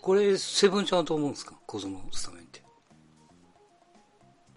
[0.00, 1.56] これ、セブンちゃんはどう思うんですか？
[1.66, 2.62] 小園スタメンって。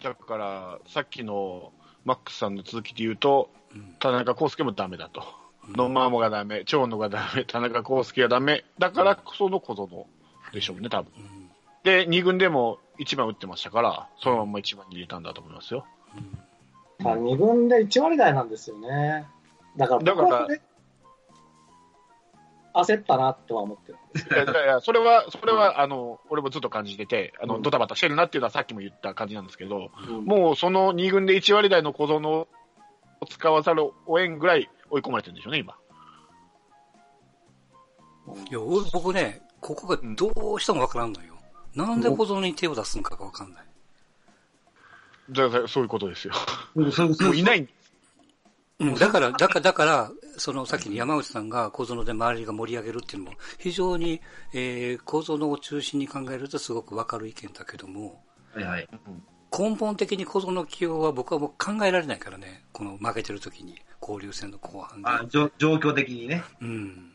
[0.01, 1.73] だから、さっきの
[2.05, 3.95] マックスさんの続きで言うと、うん。
[3.99, 5.21] 田中康介もダメだと。
[5.67, 8.63] うん野間もがダメ、長野がダメ、田中康介がダメ。
[8.79, 10.07] だからこその小園
[10.53, 11.11] でしょうね、多分。
[11.17, 11.41] うん
[11.83, 15.85] で、2軍でも1番打ってましたから、そのまま1番に入れたんだと思いますよ。
[16.99, 19.25] まあ、二軍で1割台なんですよね。
[19.75, 20.61] だから、だから僕はそれ
[22.73, 32.47] 焦ったなとは思ってるんですいやいやいやそれは、それは、あの、俺もずっと感じてて、あの、うんドタバタしてるなっていうのはさっきも言った感じなんですけど、けど、もうその2軍で1割台の小園を
[33.29, 35.75] 使わざるを得んぐらい追い込まれてるんでしょうね、今。
[38.27, 41.30] うんいや、俺、僕ね、ここがどうしてもわからんのよ。
[41.75, 43.63] なんで小園に手を出すのかがわかんない。
[45.31, 46.34] だからそういうことですよ。
[46.75, 46.86] も
[47.31, 47.67] ういない。
[48.79, 54.21] うん、だから、だから、だから、その、さっきの山内さんが小園で周りが盛り上げるっていうのも、非常に、
[54.53, 58.23] えー、小園を中心に考えるとすごくわかる意見だけども、
[58.55, 58.89] はいはい。
[59.55, 65.07] 根本的に小園の起用は僕はもう考えられないからね、この負けてる時に、交流戦の後半で。
[65.07, 66.43] あ、状状況的にね。
[66.62, 67.12] うん。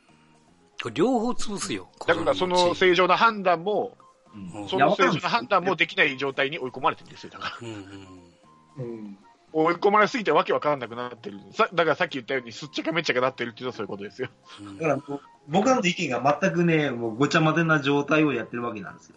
[0.80, 1.88] これ両方潰すよ。
[2.06, 3.96] だからその正常な判断も、
[4.68, 7.68] その正常な判断もできない状態に追い込まれてるんですよ、だから。
[8.78, 9.18] うん。
[9.52, 11.38] 追い込まれすぎてわけわからなくなってる。
[11.52, 14.28] さだからさっき言ったように、すっちゃかめっちゃかなってるっていうのはそういうことですよ。
[14.60, 19.16] うんだから僕らの意見が全くね、もうごちゃ混ぜな状態をやってるわけなんですよ。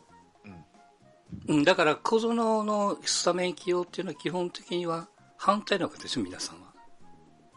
[1.47, 6.67] うん、だから小園のスタメン起用っていうのは基本的には反対なわけですよ、皆さんは。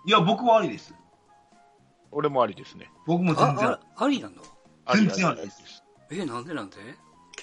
[0.07, 0.95] いや、僕はありです。
[2.11, 2.91] 俺もありですね。
[3.07, 4.43] 僕も全然あ、あありなんだ。
[4.87, 5.83] あり全然ありです。
[6.11, 6.77] え、なんでなんで？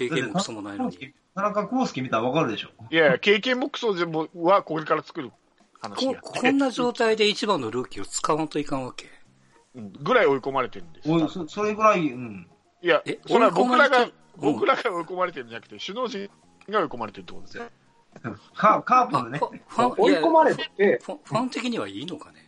[0.07, 1.13] 経験もクソもないのに。
[1.35, 2.69] 田中康介見たらわかるでしょ。
[2.89, 5.31] いやいや、経験もクソでもはこれから作る
[5.79, 9.07] 話ここんな状態で一番のルーキーを使わんといかんわけ？
[9.75, 11.12] うんぐらい追い込まれてるんです。
[11.12, 12.49] おいそそれぐらい、うん。
[12.81, 16.29] いやえ、それは僕らが追い込まれて、うん僕らが追い込まれてるんじゃなくて、首脳陣
[16.69, 17.63] が追い込まれてるってことですよ。
[18.55, 19.39] カカープあ、のね
[19.97, 22.47] 追い込まれて、いやファンファン的にはいいのかね？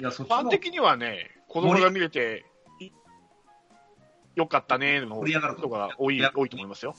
[0.00, 2.57] いや、そっちファンの的にはね、子供が見れて、い
[4.38, 6.94] よかったねの盛り上がる人が多い多いと思いますよ。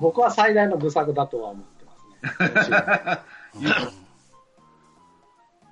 [0.00, 2.76] 僕は最大の愚策だとは思ってますね。
[3.54, 4.06] うん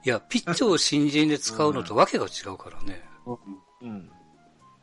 [0.07, 3.03] いや、ピッチャーを新人で使うのとわけが違うからね。
[3.24, 3.38] うん
[3.81, 4.11] うん。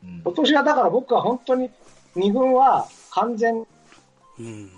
[0.02, 1.70] うん今年はだから僕は本当に
[2.16, 3.64] 2軍は完全
[4.38, 4.70] うん。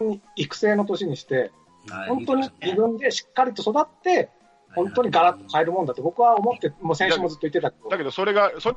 [0.00, 1.52] に育成の年にして、
[1.88, 4.30] はい本当に2軍でしっかりと育って、
[4.74, 8.76] 本当にガラッと変えるもんだと僕は思って、もう先週もずっと言ってたけど、だけど、それが、それ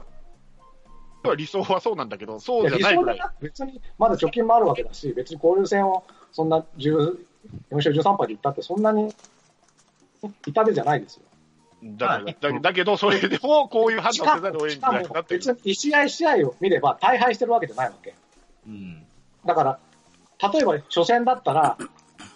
[1.23, 7.17] は理想はそうなんだけど、そうじゃ理ないぐら別にまだ貯金もあるわけだし、別に交流戦をそんな10
[7.71, 9.13] 4勝13敗でいったって、そんなに
[10.45, 11.23] 痛手じゃないですよ。
[11.83, 18.15] だだだけど、それでもこういう判断をせざるを得しかもないって別に1試合試合を見れば大敗してるわけじゃないわけ。
[18.67, 19.05] うん。
[19.45, 19.79] だから、
[20.51, 21.77] 例えば初戦だったら、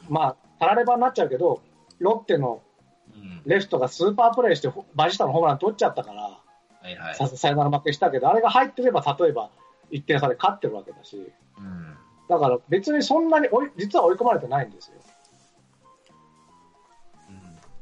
[0.09, 1.61] まあ、たらればになっちゃうけど、
[1.99, 2.61] ロッテの
[3.13, 3.41] うん。
[3.45, 6.39] レフトがスーパープレーして、ほバジスタのホームラン取っちゃったから、
[6.81, 7.15] はいはい。
[7.15, 9.49] さサヨナラ負けしたけど、あれが入ってれば、例えば
[9.91, 11.97] 1点差で勝ってるわけだし、うん。
[12.29, 14.95] だから別にそんなに追い、実は追い込まれてないんですよ。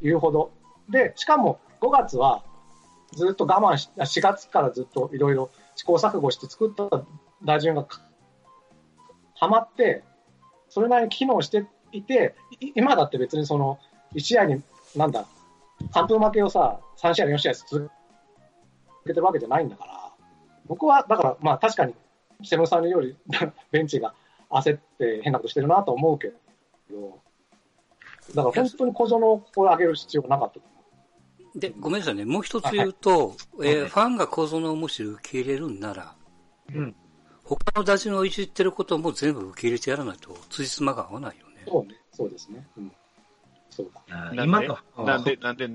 [0.01, 0.51] 言うほど。
[0.89, 2.43] で、しかも5月は
[3.13, 6.89] ずっと我慢し、4月からずっといろいろ試行錯誤して作った
[7.43, 8.01] 打順がか
[9.35, 10.03] はまって、
[10.69, 13.79] それなりに機能していて、い今だって別にその
[14.13, 14.61] 1試合に、
[14.95, 15.25] なんだ、
[15.93, 17.89] 完封負けをさ、3試合、4試合続
[19.05, 20.11] けてるわけじゃないんだから、
[20.67, 21.93] 僕は、だからまあ確かに、
[22.43, 23.15] セブンさんより
[23.71, 24.13] ベンチが
[24.49, 26.31] 焦って変なことしてるなと思うけ
[26.89, 27.19] ど、
[28.35, 30.59] だから本当に小園をこれ上げる必要がなかった。
[31.59, 32.25] で、ごめんなさいね。
[32.25, 36.15] もう一つ言うと、えーファンが小園をもし受け入れるんなら、
[36.73, 36.95] うん。
[37.43, 41.63] 他の打順をいじってることも全部受け入れてやらないと、辻褄が合わないよね。
[41.67, 42.67] そうね、そうですね。
[42.77, 42.91] うん。
[43.71, 44.15] そうだ。
[44.15, 45.03] なんで今と。
[45.03, 45.67] なんで、なんで、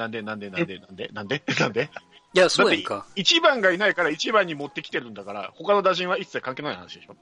[0.00, 1.90] なんで、なんで、なんで、なんで、なんで、 なんで、
[2.32, 3.06] いや、そうやんか。
[3.16, 7.12] 一番がいないから一番に持ってきてるんだから、他の打順は一切関係ない話でしょ。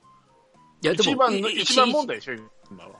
[0.83, 2.35] いや、でも、一番の、い一番問題でしょ、
[2.71, 2.91] 今は。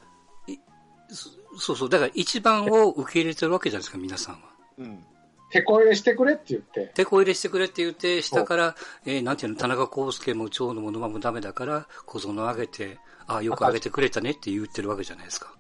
[1.57, 1.89] そうそう。
[1.89, 4.41] だから一番を受け入れてるわけじゃないですか、皆さんは。
[4.79, 5.05] うん。
[5.51, 8.75] 手こ入れしてくれって言って、手こ入れしてくれって言って、下から、
[9.07, 15.55] えーなんていうの、田中康介も長野も沼もダメだから、小園上げて、ああ、よく上げてくれたねって言ってるわけじゃないですか。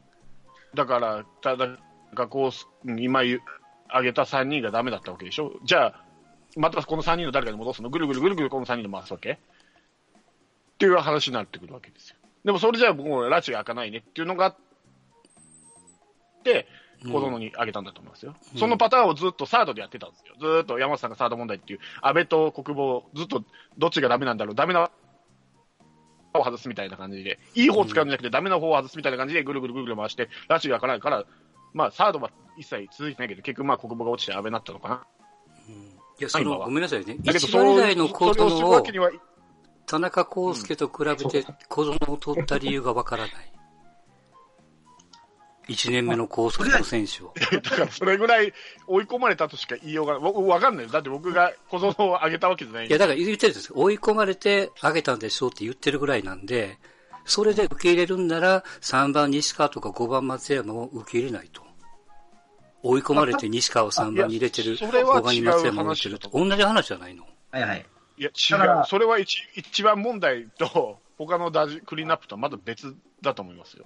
[0.74, 1.78] だから、ただ、
[2.14, 2.52] 学校、
[2.84, 3.42] うん今言う、
[3.88, 5.52] 挙げた3人がダメだったわけでしょ？
[5.64, 6.04] じゃあ、
[6.56, 7.90] またこの3人の誰かに戻すの？
[7.90, 9.32] ぐるぐるぐるぐるこの3人で回すわけ？
[9.32, 9.36] っ
[10.78, 12.16] ていう話になってくるわけですよ。
[12.44, 14.56] でもそれじゃあもう拉致が開かないねっていうのがあっ
[16.44, 16.66] て、
[17.04, 18.34] 小園に挙げたんだと思いますよ。
[18.54, 20.34] うんそのパターンをずっとサードでやってたんですよ。
[20.40, 23.44] ずーっと山本さんがサード問題っていう、安倍と国防、ずっと
[23.76, 24.90] どっちがダメなんだろう、ダメな
[26.34, 31.24] を外すみたいな感じで、いい方を使うんじゃなくて、ダメな方を外すみたいな感じで、ぐるぐるぐるぐる回して、拉致が開かないから、
[31.72, 35.06] まあ、サードは一切続いてないけど、結局、まあ、国防が落ちて安倍になったのかな。
[36.20, 37.16] いや、その、ごめんなさいね。
[37.20, 39.10] だけど、一その小園を
[39.86, 43.52] 田中康介と比べて小園を取った理由がわからない。
[45.68, 47.32] 一年目の高速の選手を。
[47.62, 48.52] だから、それぐらい
[48.86, 50.22] 追い込まれたとしか言いようがない。
[50.22, 50.90] わわかんないよ。
[50.90, 52.98] だって僕が小園を上げたわけじゃないんいや、で。
[52.98, 53.74] だから言ってるんですよ。
[53.76, 56.78] 追い込まれて上げたんでしょうって言ってるぐらいなんで、
[57.28, 61.62] それで受け入れるんなら、3番西川とか5番松山を受け入れないと。
[62.82, 66.30] 追い込まれて西川を3番に入れてる、いやそれは5番に松山を入れてると。
[66.32, 67.86] 同じ話じゃないのはいはい。
[68.16, 68.84] いや、違う。
[68.86, 73.84] それは一一番問題と、他の打順クリーンアップとはまだ別だと思いますよ。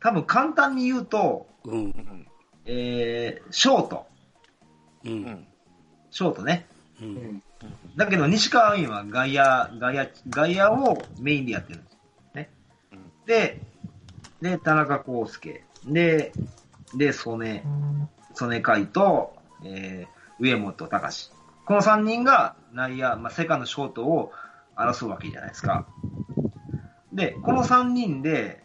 [0.00, 1.78] 多分簡単に言うと、うん。
[1.78, 2.26] うん。
[2.66, 4.06] えー、ショート。
[5.04, 5.08] う。
[5.08, 5.46] うんん。
[6.10, 6.66] ショートね。
[7.00, 7.04] う。
[7.04, 7.42] うんん。
[7.96, 11.98] だけど、西川亜美は外野、外野、外野をメインでやってるんです。
[12.34, 12.50] ね
[12.92, 12.98] うん。
[13.26, 13.60] で、
[14.40, 15.64] で、田中康介。
[15.86, 16.32] で、
[16.94, 17.64] で、曽根、
[18.34, 19.34] 曽根海と、
[19.64, 21.30] えー、上本隆。
[21.66, 24.32] この3人が内野、まあ、セカンド、ショートを
[24.76, 25.86] 争うわけじゃないですか。
[27.12, 28.62] で、この3人で、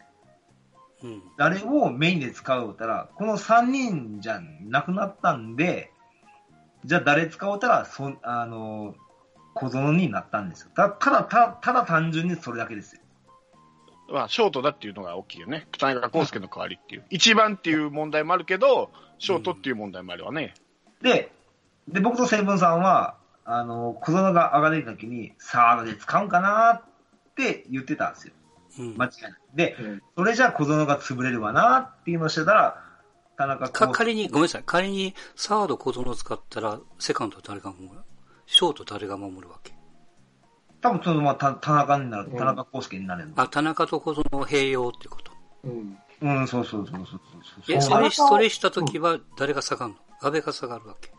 [1.04, 1.22] うん。
[1.38, 5.92] 誰をメインで使うたら、この3人じゃなくなったんで、
[6.86, 8.96] じゃあ誰使うたら、そあの、
[9.54, 10.70] 小園になったんですよ。
[10.76, 13.02] たただ、たただ単純にそれだけですよ。
[14.08, 15.68] まあ、ショートだっていうのが大きいよね。
[15.80, 17.06] 田中康介の代わりっていう。
[17.10, 20.54] 一番っていう問題もあるけど、ショートっていう問題もあるわね。
[21.02, 21.32] で、
[21.88, 26.84] で、僕とセブンさんは、あの、小園が上がれるときに、サードで使うんかなっ
[27.36, 28.34] て言ってたんですよ。
[28.78, 29.34] うん間違いない。
[29.56, 32.85] で、うんそれじゃあ小園が潰れるわなっていうのをしてたら、
[33.38, 34.64] 田中か、仮に、ごめんなさい。
[34.66, 38.00] 仮に、サード小園を使ったら、セカンド誰が守る？
[38.46, 39.74] ショート誰が守るわけ？
[40.82, 43.34] 多分そのまま田田中になる、うん田中康介になれるの。
[43.42, 45.32] あ、田中と小園を併用ってこと？
[45.64, 45.98] うん。
[46.22, 47.06] うん、そうそうそうそう
[47.68, 50.00] そうえ、それ、それしたときは誰が下がるの？
[50.22, 51.12] 安倍が下がるわけ？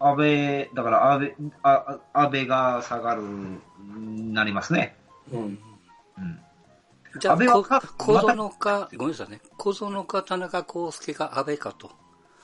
[0.00, 3.22] 安倍、だから安倍、ああ安倍が下がる、
[4.32, 4.96] なりますね。
[5.30, 5.40] うん。
[5.42, 6.40] うん。
[7.18, 9.40] じゃあ、小園か、ごめんなさいね。
[9.56, 11.90] 小園か田中康介か安倍かと。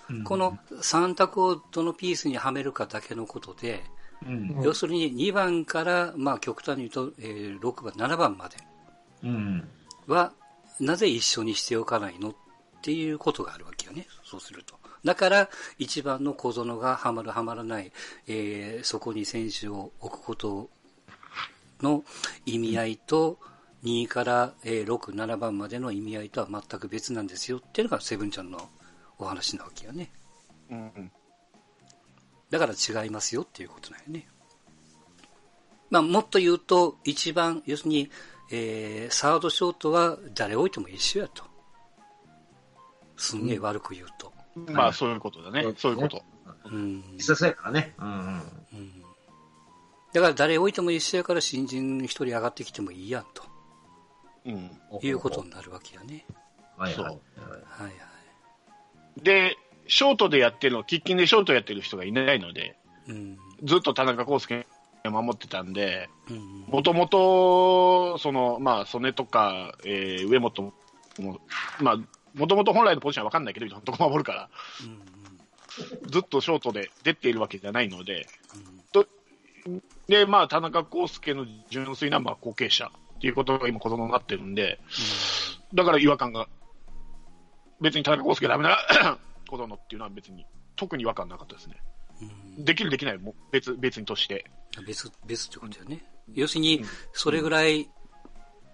[0.09, 3.83] うんこの3択をどのピースにはめるかだけのことで、
[4.25, 4.57] うん。
[4.57, 8.57] うん要するに2番から、まあ極端に言うと、えー6番、7番まで
[9.25, 9.69] うん。
[10.07, 10.33] は、
[10.81, 12.35] なぜ一緒にしておかないのっ
[12.83, 14.07] ていうことがあるわけよね。
[14.25, 14.77] そうすると。
[15.05, 15.49] だから、
[15.79, 17.93] 1番の小園がはまるはまらない、
[18.27, 20.71] えーそこに選手を置くこと
[21.83, 22.05] の
[22.45, 23.39] 意味合いと、
[23.87, 28.69] 2から、えー6、7番までの意味合いとは全く別なんですよっていうのがセブンちゃんの
[29.19, 30.11] お話なわけよね。
[30.71, 31.13] うんうん。
[32.51, 34.27] だから違いますよっていうことなんよね。
[35.89, 38.11] まあ、もっと言うと、一番、要するに、
[38.51, 41.45] えー、サードショートは誰置いても一緒やと。
[43.17, 44.33] すんげえ悪く言うと。
[44.73, 45.65] まあ、そういうことだね。
[45.77, 46.23] そういうこと。
[46.65, 47.05] うん。
[47.15, 47.95] 実際そうやからね。
[47.99, 48.17] うんうん。
[48.17, 49.07] うん
[50.17, 53.43] だから誰置いても一緒やから新人一人上がってきてもいいやんと
[54.47, 54.71] うん。
[55.03, 56.25] いうことになるわけやね。
[56.77, 57.03] はいはい。
[57.05, 59.23] はいはい。
[59.23, 59.57] で、
[59.89, 62.77] ショートでやってるの、喫緊でショートやってる人がいないので、
[63.09, 63.39] うん。
[63.65, 64.67] ずっと田中康介
[65.05, 66.65] が守ってたんで、うん。
[66.69, 70.73] もともと、その、まあ、曽根とか、えー上本
[71.19, 71.41] も、
[71.81, 71.97] まあ、
[72.35, 74.49] もともと本来のポジションは分かんないけど、今のとこ守るから、
[74.85, 76.11] うん。
[76.11, 78.77] ずっとショートで出ているわけじゃないので、うん
[80.09, 82.91] で、まあ、田中康介の純粋な、まあ、後継者
[83.27, 84.79] っていうことが今、子供になってるんで、
[85.75, 86.47] だから違和感が、
[87.81, 88.79] 別に田中康介ダメな
[89.49, 90.47] 子供っていうのは別に、
[90.77, 91.83] 特に違和感なかったですね。
[92.23, 92.25] う
[92.63, 94.49] んできる、できないも別、別にとして。
[94.87, 96.05] 別、別ってことだよね。
[96.33, 97.91] 要するに、それぐらい、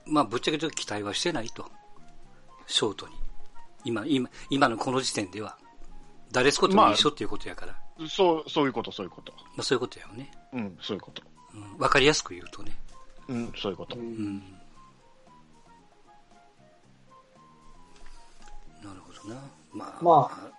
[0.07, 1.69] まあ、ぶっちゃけと期待はしてないと。
[2.67, 3.15] ショートに。
[3.85, 5.59] 今、今、今のこの時点では。
[6.31, 7.77] 誰スコットも一緒っていうことやから。
[7.99, 9.33] まそう、そういうこと、そういうこと。
[9.59, 10.31] あ、そういうことやよね。
[10.53, 11.23] うん、そういうこと。
[11.55, 11.79] うん。
[11.79, 12.79] わかりやすく言うとね。
[13.33, 13.97] うん、そういうこと。
[13.97, 14.39] うん。
[18.83, 19.41] なるほどな。
[19.73, 20.53] まあ、まあ、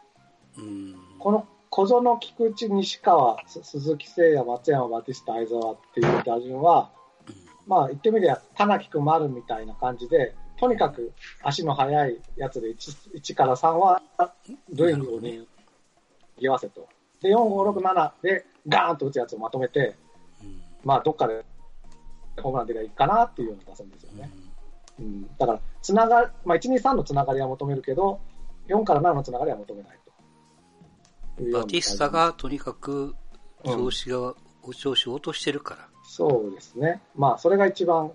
[0.58, 0.96] うん。
[1.20, 6.90] この小園、菊池、西川、す鈴木誠也、松山、バティスタ、相澤っていう打順は、
[7.68, 11.14] まあ言ってみりゃ、田木君丸みたいな感じで、とにかく
[11.44, 14.02] 足の速いやつで 1, 1から3は
[14.70, 15.48] 塁をに
[16.40, 16.88] ぎわせと。
[17.22, 19.96] で、4、5、6、7でガーンと打つやつをまとめて、
[20.42, 21.46] うんまあどっかで
[22.42, 24.30] ホームラン出りゃいいかなっていうような打線ですよね。
[25.00, 28.20] うん、だから、つながまあ、1、2、3のつながりは求めるけど、
[28.68, 29.98] 4から7のつながりは求めない
[31.38, 33.16] とバティスタがとにかく
[33.66, 35.88] うん調子が、お調子を落としてるから。
[36.04, 37.02] そうですね。
[37.16, 38.12] まあ、それが一番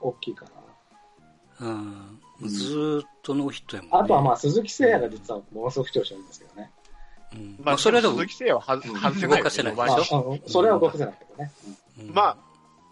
[0.00, 0.46] 大きいか
[1.60, 1.68] な。
[1.68, 2.20] うん。
[2.48, 3.98] ずーっとノーヒットやもんね。
[3.98, 6.70] あとはまあ、鈴木誠也が実はものすごく調子悪いんですけどね。
[7.34, 11.52] うん、まあ、まあ、それでも、鈴木誠也は外せない動かせない四番でしょあのそれは動かせないけどね。
[12.00, 12.36] うんまあ、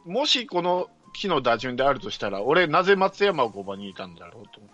[0.05, 4.61] もしこの木の打順であるとしたら、俺、なぜ松山を5番にいたんだろうと。
[4.61, 4.68] うん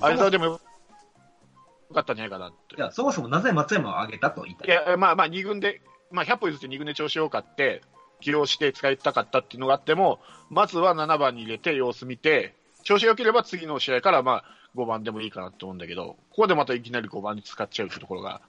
[0.00, 0.60] 相沢でもよ
[1.94, 2.80] かったんじゃないかなってい。
[2.80, 4.64] や、そもそもなぜ松山を挙げたと言いた？
[4.64, 4.68] い。
[4.68, 7.82] いや、まあまあ、2軍で、まあ、100歩譲って2軍で調子良かって、
[8.20, 10.18] 起用して使いたかったっていうのがあっても、
[10.50, 14.44] まずは7番に入れて様子見て、調子良ければ次の試合からまあ
[14.76, 18.40] 5番でもいいかなと思うんだけど、ここでまたいきなり5番に使っちゃうってところが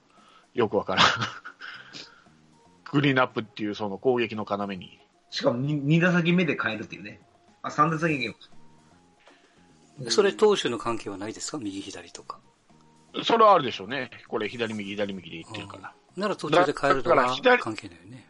[0.54, 1.06] よくわからん。
[2.86, 5.00] クリーンアップっていうその攻撃の要に。
[5.30, 7.22] しかも 2, 打席目で変えるっていうね。
[7.62, 8.18] あ、3打席
[10.00, 10.10] 目。
[10.12, 11.58] それ投手の関係はないですか？
[11.58, 12.40] 右左とか。
[13.24, 14.12] それはあるでしょうね。
[14.28, 15.94] これ左右左右でいってるから。
[16.16, 17.16] なら途中で変えるとか
[17.60, 18.28] 関係ないよね。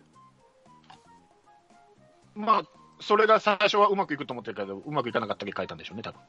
[2.36, 2.64] まあ、
[3.00, 6.22] それが最初はうまくいくと思ってるけど、うまくいかなかったけど変えたんでしょうね、多分。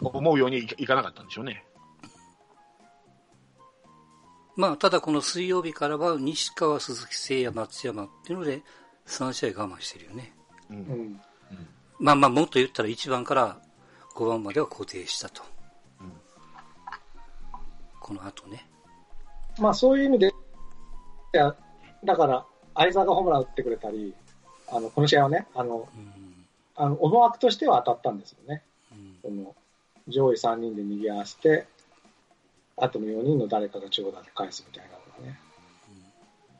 [0.00, 1.64] 思うようにいかいかなかったんでしょうね。
[4.56, 8.62] まあ、ただこの水曜日からは西川、鈴木誠也、松山っていうので
[9.06, 10.32] 3試合我慢してるよね。
[10.70, 10.74] う。
[10.74, 11.20] うんん。
[11.98, 13.58] まあまあ、もっと言ったら1番から
[14.14, 15.42] 5番までは固定したと。
[16.00, 16.12] うん
[18.00, 18.66] この後ね。
[19.60, 20.32] まあ、そういう意味で、い
[21.32, 21.54] や、
[22.02, 22.44] だから、
[22.74, 24.12] 相沢がホームラン打ってくれたり、
[24.68, 26.22] あの、この試合はね、あの、うん
[26.74, 28.62] あの思惑としては当たったんですよね。
[29.24, 29.46] うん
[30.08, 31.66] 上位3人で賑わして、
[32.76, 35.38] あとの4人の誰かが長打で返すみたいなのがね。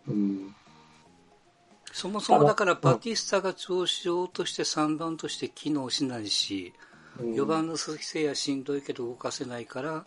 [0.07, 0.55] うん。
[1.93, 10.07] そもそもだからバティスタが調子を落として3番として機能しないし、うん4番の鈴木誠也しんどいけど動かせないから、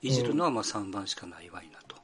[0.00, 1.96] いじるのはまあ3番しかないわいなと。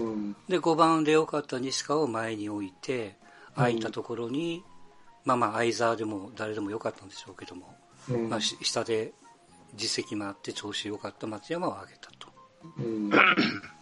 [0.00, 0.36] うん。
[0.48, 3.16] で、5番で良かった西川を前に置いて、
[3.54, 4.64] 空いたところに、
[5.24, 7.76] まあまあ相沢でも誰でも良かったんでしょうけども、
[8.10, 8.28] うん。
[8.28, 9.12] まあし下で
[9.74, 12.28] 実績もあって調子良かった松山を挙げたと。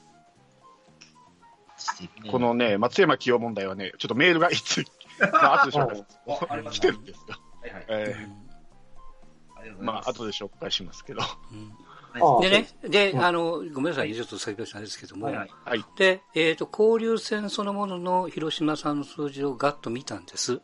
[2.25, 2.31] うん。
[2.31, 4.85] このね、松山起用問題はね、ちょっっとメールがいつ、
[5.33, 6.81] まあ、後で紹介します。
[6.81, 7.37] 来てるんですよ。
[7.63, 7.85] はいはい。
[7.89, 8.51] えー
[9.79, 11.23] まあ、後で紹介しますけど。
[12.41, 15.85] でね、で、うんあの、ごめんなさい、ちょっと先ほどあれですけども、はい。
[15.97, 20.61] で、えっ、と、交流戦そのものの広島さんの数字をガッと見たんです。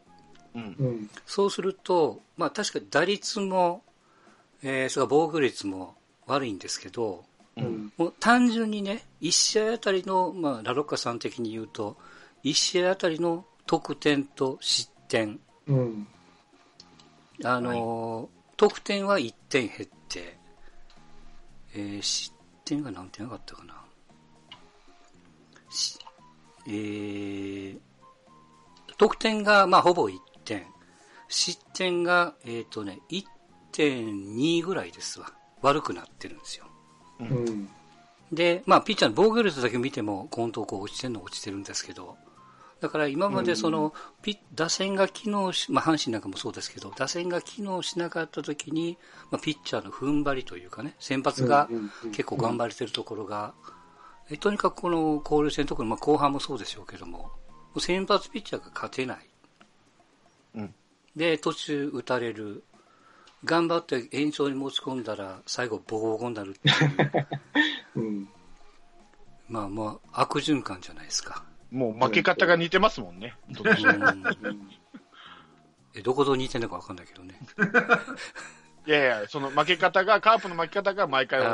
[0.55, 0.77] うん。
[0.79, 1.11] うん。
[1.25, 3.85] そうすると、まあ確か打率も、
[4.63, 5.95] えー、それから防御率も
[6.27, 7.25] 悪いんですけど、
[7.57, 11.97] もう単純にね、1試合あたりの、まあラロッカさん的に言うと、
[12.45, 15.41] 1試合あたりの得点と失点。
[15.67, 16.07] うん。
[17.45, 20.39] あのー得点は1点減って、
[21.75, 22.35] えー失
[22.65, 23.75] 点が何点上がったかな。
[25.71, 25.99] し
[26.67, 27.79] えー、
[28.99, 30.67] 得点が、まあ、ほぼ1点。
[31.29, 35.33] 失点が、えっ、とね、1.2ぐらいですわ。
[35.63, 36.66] 悪くなってるんですよ。
[37.21, 37.69] うん。
[38.33, 42.17] で、まあ、ピッチャーの防御率だけ見ても、今頭こう落ちてるのは落ちてるんですけど、
[42.81, 48.99] だから今までその、ピ打線が機能し、まあ、阪神なんかもそうですけど、打線が機能しなかった時に、
[49.31, 53.55] まあ、ピッチャーの踏ん張りというかね、先発がうんうんうん結構頑張れてるところが、
[54.29, 57.31] えとにかくこの交流戦、特にまあ後半もそうでしょうけども、
[57.79, 59.19] 先発ピッチャーが勝てない。
[60.57, 60.75] うん
[61.17, 62.63] で、途中打たれる。
[63.45, 67.27] 頑張って延長に持ち込んだら、最後ボコボコになるっていう。
[68.01, 68.29] うん。
[69.49, 71.45] まあまあ、悪循環じゃないですか。
[71.71, 73.35] もう負け方が似てますもんね。
[75.95, 77.41] えどこと似てんのかわかんないけどね。
[78.87, 81.47] いやいや、その負け方が、カープの負け方が毎回同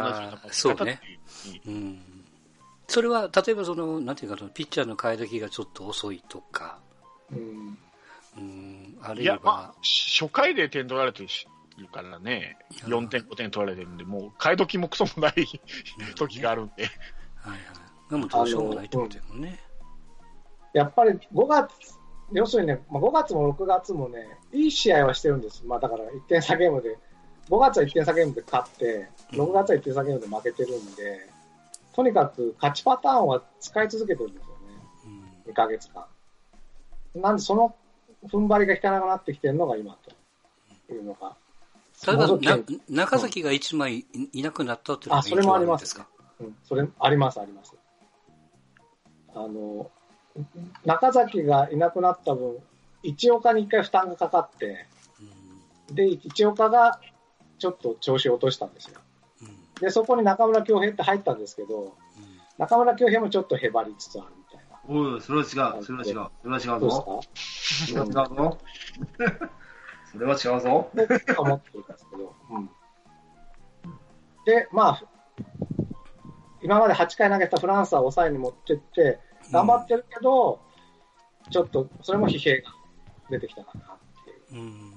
[0.50, 2.02] じそうねっていううん。
[2.88, 6.78] それは、例えばその、なんていうかな、ピッチャーの替え時がちょっと遅いとか、
[7.30, 7.78] うん。
[8.36, 11.28] うん、あるいや、いは、まあ、初回で点取られてる
[11.88, 15.46] からね、4点、5点取られてるんで、もう、替え時もクソもない
[16.14, 16.84] 時があるんで。
[17.36, 17.60] はいはい。
[18.10, 19.58] でもどうしようもないってことだもんね。
[20.72, 21.98] やっぱり5月、
[22.32, 25.64] 要するにね、まあ、5月も6月もね、いい試合はしてるんです。
[25.66, 26.98] まあだから1点差ゲームで、
[27.48, 31.28] 5月は1点差ゲームで勝って、6月は1点差ゲームで負けてるんで、
[31.94, 34.52] とにかく勝ちパターンは使い続けてるんですよね。
[35.46, 36.06] うん2ヶ月間。
[37.14, 37.74] なんでその
[38.26, 39.98] 踏ん張りが効かなくなってきてるのが今
[40.88, 41.36] というのが。
[42.06, 42.58] 例えば、ものすごくな
[43.04, 46.06] 中崎が1枚いいなくなったっていうのはあそれもありますか？
[46.40, 47.74] うん、それ、あります、あります。
[49.34, 49.90] あの、
[50.84, 52.58] 中崎がいなくなった分、
[53.02, 54.86] 一岡に一回負担がかかって、
[55.92, 57.00] で、一岡が
[57.58, 59.00] ちょっと調子を落としたんですよ。
[59.42, 61.96] うんうんで、そこに中村恭平って入ったんですけど、
[62.56, 64.78] 中村恭平もちょっとへばりつつあるみたいな。
[64.86, 67.20] おい、それは違う、それは違う、それは違うぞ。
[67.22, 68.58] ですそれは違うぞ。
[70.12, 70.90] それは違うぞ。
[71.38, 72.34] 思ってるんですけど。
[72.50, 72.70] うん。
[74.44, 75.02] で、まあ、
[76.62, 79.18] 今まで8回投げたフランスは抑えに持ってって、
[79.50, 80.60] 頑張ってるけど、
[81.50, 82.74] ちょっと、それも疲弊が
[83.30, 83.88] 出てきたかなっ
[84.50, 84.62] ていう。
[84.62, 84.92] うん。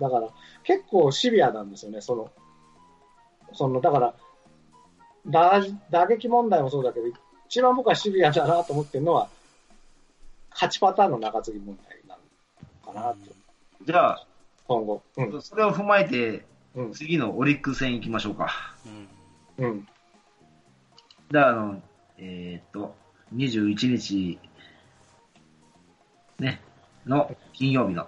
[0.00, 0.28] だから、
[0.64, 2.30] 結構シビアなんですよね、その、
[3.52, 4.14] その、だから、
[5.26, 5.60] 打
[5.90, 7.06] 打撃問題もそうだけど、
[7.48, 9.28] 一番僕はシビアだなと思ってるのは、
[10.50, 12.18] 勝ちパターンの中継ぎ問題な
[12.86, 13.37] のかなと、
[13.88, 14.26] じゃあ、
[14.66, 15.02] 今後。
[15.16, 15.40] うん。
[15.40, 16.92] それを踏まえて、うん。
[16.92, 18.76] 次のオリックス戦行きましょうか。
[19.56, 19.88] うんうん。
[21.32, 21.82] じゃあ、あの、
[22.18, 22.94] えーっと、
[23.34, 24.38] 21日、
[26.38, 26.60] ね、
[27.06, 28.06] の金曜日の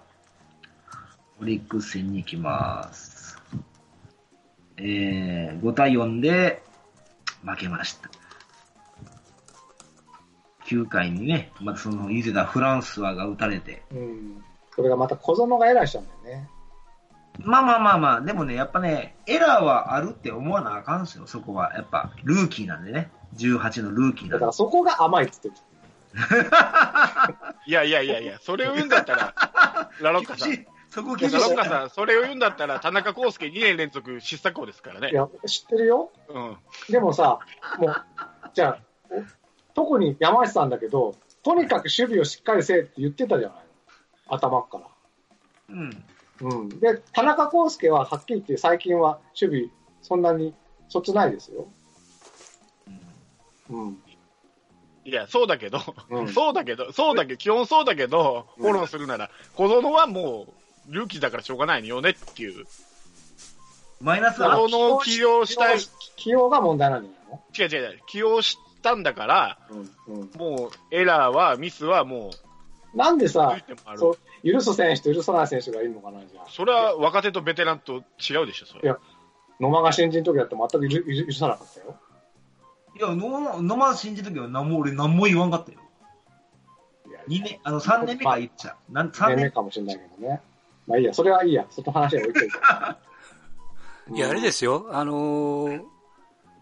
[1.40, 3.38] オリックス戦に行きます。
[4.76, 6.62] えー、5対4で
[7.42, 8.10] 負けました。
[10.66, 14.44] 9回にね、またその言ってたフランスワが打たれて、うん。
[14.80, 16.48] これがまた小園がエラーしちゃうんだよね。
[17.38, 21.74] まあまあまあまあ、でもね、やっぱね、エラーはあるって思わなあかんすよ、そこは。
[21.74, 23.10] やっぱ、ルーキーなんでね。
[23.36, 24.52] 18のルーキーなんでだから。
[24.52, 25.54] そこが甘いっつってる。
[27.66, 29.34] いやいやいやいや、それを言うんだったら、
[30.00, 30.52] ラロッカさん。
[30.52, 35.10] いそこやラ厳しいロッカさん、それを言うんだったら、田中康介2年連続失策校ですからね。
[35.10, 36.10] いや、知ってるよ。
[36.28, 36.56] うん。
[36.88, 37.38] でもさ、
[37.78, 37.94] もう、
[38.54, 38.78] じゃあ、
[39.10, 39.22] お
[39.74, 43.69] 特に山下さんだけど、とにかく守備をしっかりせえって言ってたじゃないの。
[44.30, 44.86] 頭っから。
[45.70, 46.04] うん。
[46.40, 46.68] うん。
[46.80, 49.70] で、田中康介ははっきり言って最近は守備、
[50.02, 50.54] そんなに
[50.88, 51.68] そつないですよ。
[53.70, 54.02] うん。
[55.04, 55.78] いや、そうだけど、
[56.10, 60.46] うん そうだけど、そうだけど、基本そうだけど、うんフォローするなら、小園はも
[60.88, 62.66] う、ルーキーだからしょうがないよねっていう。
[64.00, 65.80] マイナス小は、園を起用したい、違
[66.16, 70.20] 起用が問題なんじゃないう違う違う、起用したんだから、のうん。
[70.20, 70.30] うん。
[70.36, 72.49] もう、エラーは、ミスはもう、
[72.94, 73.56] なんでさ
[74.44, 76.46] 許す選手と許さない選手がいるのかな、じゃあ。
[76.48, 78.80] それは若手とベテランと違うでしょ、それ。
[78.82, 78.98] いや
[79.60, 81.96] 野間が新人の時だって全く許許許さなかったよ。
[82.96, 85.78] いや、野野間信じるときは何も俺何も言わんかったよ。
[87.08, 88.92] いや二年、あの、3年目から言っちゃう。
[88.92, 90.40] なん年3年目かもしれないけどね。
[90.86, 91.66] まあいいや、それはいいや。
[91.70, 92.56] その話は置いといて。
[94.16, 94.88] いや、あれですよ。
[94.90, 95.82] あのー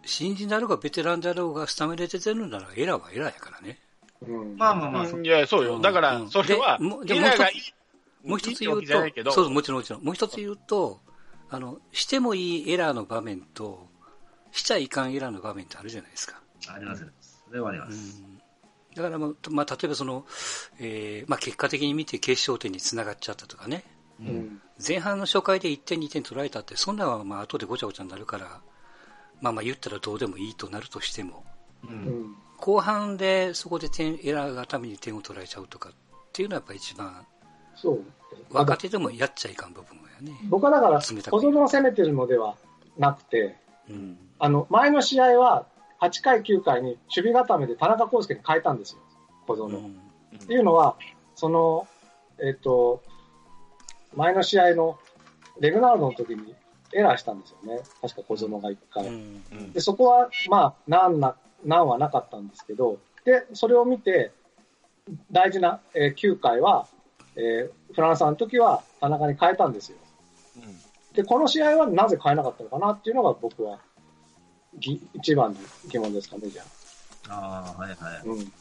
[0.04, 3.78] 新人だろうがベテランだろうがスタメンで出てるならエラーはエラーやからね。
[4.22, 4.56] うん。
[4.56, 5.78] まあまあまあ、うんいや、そうよ。
[5.80, 7.54] だからう、んそれは、でもでエラーがい
[8.22, 10.02] もい、もう一つ言うと、ど、そうそう、もちろんもちろん。
[10.02, 11.00] もう一つ言うと、
[11.50, 13.88] あの、してもいいエラーの場面と、
[14.52, 16.40] しちゃいかんエラーの場面ってあるじゃないですか。
[16.68, 17.06] あります。
[17.48, 18.20] それはありまうす。
[18.20, 18.38] ん。
[18.94, 20.26] だからもう、まあ、例えばその、
[20.80, 23.84] えーまあ、結果的に見て決勝点につながっちゃったとかね。
[24.20, 24.24] う。
[24.24, 24.60] うんん。
[24.86, 28.60] 前半の初回で1点2点取られたって、そんなんはまあ後でごちゃごちゃになるから、
[29.40, 31.44] まあまあ言ったらどうでもいいとなるとしても、
[31.84, 31.86] う。
[31.86, 32.36] うんん。
[32.58, 35.92] 後半でそこで点エラーがために点を取られちゃうとかっ
[36.32, 37.26] ていうのはやっぱ一番
[37.80, 38.04] そう。
[38.50, 40.36] 若手でもやっちゃいかん部分やね。
[40.48, 42.56] 僕はだから、小園を攻めてるのでは
[42.98, 43.56] なくて、
[43.88, 44.18] うん。
[44.38, 45.66] あの、前の試合は、
[46.00, 49.00] 8回、9回に守備固めで田中康介に変えたんですよ、
[49.46, 49.78] 小園。
[49.78, 50.00] うん
[50.36, 50.96] っていうのは、
[51.34, 51.88] その、
[52.38, 53.02] えっ、と、
[54.14, 54.98] 前の試合の
[55.58, 56.54] レグナルドの時に
[56.92, 57.80] エラーしたんですよね。
[58.02, 59.06] 確か小園が1回。
[59.06, 61.34] うんうんで、そこは、まあ、難な、
[61.64, 64.32] 難はなかったんですけど、で、それを見て、
[65.32, 66.86] 大事な、えー9回は、
[67.36, 69.98] えーフランスの時は田中に変えたんですよ。
[70.56, 70.88] うん
[71.18, 73.80] で、この試合はなぜ変えなかったのかなっていうのが僕は、
[74.78, 76.62] ぎ一番の疑問ですかね、じゃ
[77.28, 77.98] ああ、はいはい。
[77.98, 78.22] あ。
[78.24, 78.52] うん。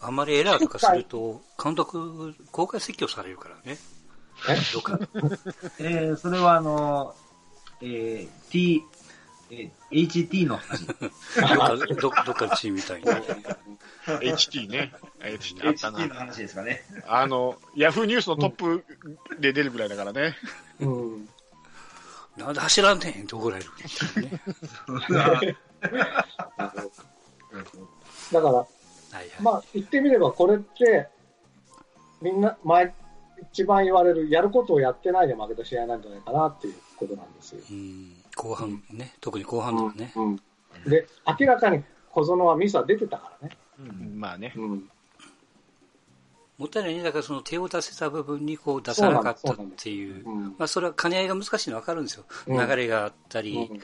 [0.00, 3.76] あんまりエラーとかすると、監督、公開説教されるからね。
[4.48, 4.56] え？
[4.72, 4.98] どっか、
[5.78, 7.14] えー、それはあの、
[7.82, 8.82] えー、T、
[9.50, 10.86] えー、HT の話。
[10.86, 10.92] ど
[12.08, 13.06] っか、ど どっかのチームみたいに。
[14.06, 14.92] HT ね。
[15.20, 16.08] HT あったな HT。
[16.08, 16.82] の話ですかね。
[17.06, 18.84] あの、ヤフーニュースのトップ
[19.40, 20.36] で出るぐらいだからね。
[20.80, 21.28] うん。
[22.36, 23.70] なんで走らんねんって怒られる。
[28.32, 28.66] だから、は
[29.12, 29.28] いはい。
[29.42, 31.08] まあ、言ってみればこれって、
[32.22, 32.94] みんな、前、
[33.52, 37.62] 一番言われる、やることをやってないで負けた試合なんじゃないかなっていうことなんですよ。
[37.70, 40.12] うん、後半ね、特に後半だよね。
[40.16, 40.36] うん。
[40.88, 41.06] で、
[41.38, 43.56] 明らかに小園はミスは出てたからね。
[44.14, 44.52] まあね。
[44.56, 44.90] うん。
[46.58, 47.02] もったいないね。
[47.02, 50.28] だからその手を出せた部分にこう出さなかったっていう。
[50.28, 50.44] うん。
[50.58, 52.24] まあそれは兼ね合いが難しいのはわかるんですよ。
[52.46, 53.80] うん流れがあったり、うん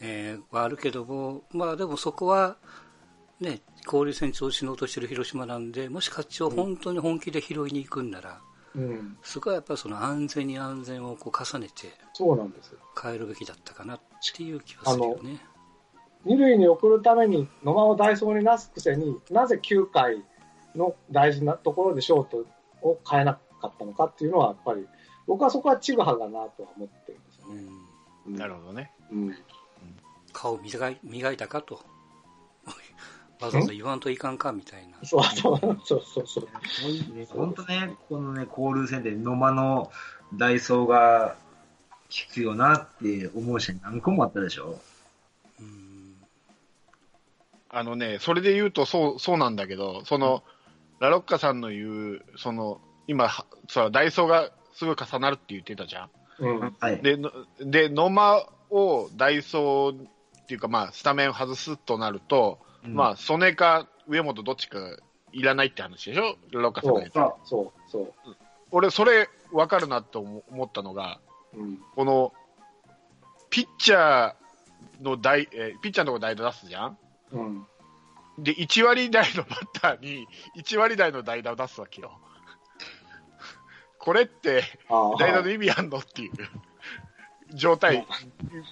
[0.00, 2.56] えーはあるけども、まあでもそこは、
[3.40, 8.40] ね、交流戦調子の落としてる広島なんで、もし勝ちを本当に本気で拾いに行くんなら、
[8.74, 9.18] うん。
[9.22, 12.78] そこはやっぱりその安全に安全をこう重ねてそうなんですよ。
[13.00, 14.00] 変えるべきだったかなっ
[14.34, 15.40] ていう気はするよね。
[16.24, 20.22] 二塁に送るために野間をダイソーに出すくせになぜ9回
[20.76, 22.46] の大事なところでショート
[22.82, 24.86] を変えなかったのかっていうのはやっぱり
[25.26, 27.54] 僕はそこはちぐはぐだなとは思ってるんですよう
[28.30, 28.34] ね。
[28.34, 28.92] ん、なるほどね。
[29.10, 29.36] うん。
[30.32, 31.80] 顔磨い磨いたかと。
[33.40, 34.98] わざわざ言わんといかんかみたいな。
[35.02, 36.48] そうそうそうそうそう。
[37.30, 39.90] 本当ね、このね、交流戦で野間の
[40.34, 41.36] ダイソーが
[42.28, 44.78] 効くよなって思う試合何個もあったでしょ？
[45.60, 46.16] うん
[47.72, 50.42] あのね、それで言うとそう、そうなんだけど、その、
[50.98, 56.10] ラロッカさんの言う、その、今、はそうダイソーがすごい重なるって言ってたじゃん。
[56.40, 56.76] うん。
[56.80, 57.00] はい。
[57.00, 57.30] で、の
[57.60, 64.78] で、野間をダイソーっていうか、まあ、スタメンを外すとなると、うんまあ、曽根か上本どっちか
[65.32, 66.36] いらないって話でしょ？
[66.52, 68.36] ラロッカさんが言ってそうそうそう。
[68.70, 71.20] 俺、それ分かるなと思思ったのが、
[71.54, 71.78] うん。
[71.94, 72.32] この、
[73.50, 76.98] ピッチャーの代、えーピッチャーのとこ代打出すじゃん？
[77.32, 77.66] うん。
[78.38, 80.26] で、1割台のバッターに
[80.56, 82.18] 1割台の代打を出すわけよ。
[83.98, 84.62] これって。
[85.18, 86.32] 代打の意味あんのっていう
[87.54, 88.06] 状態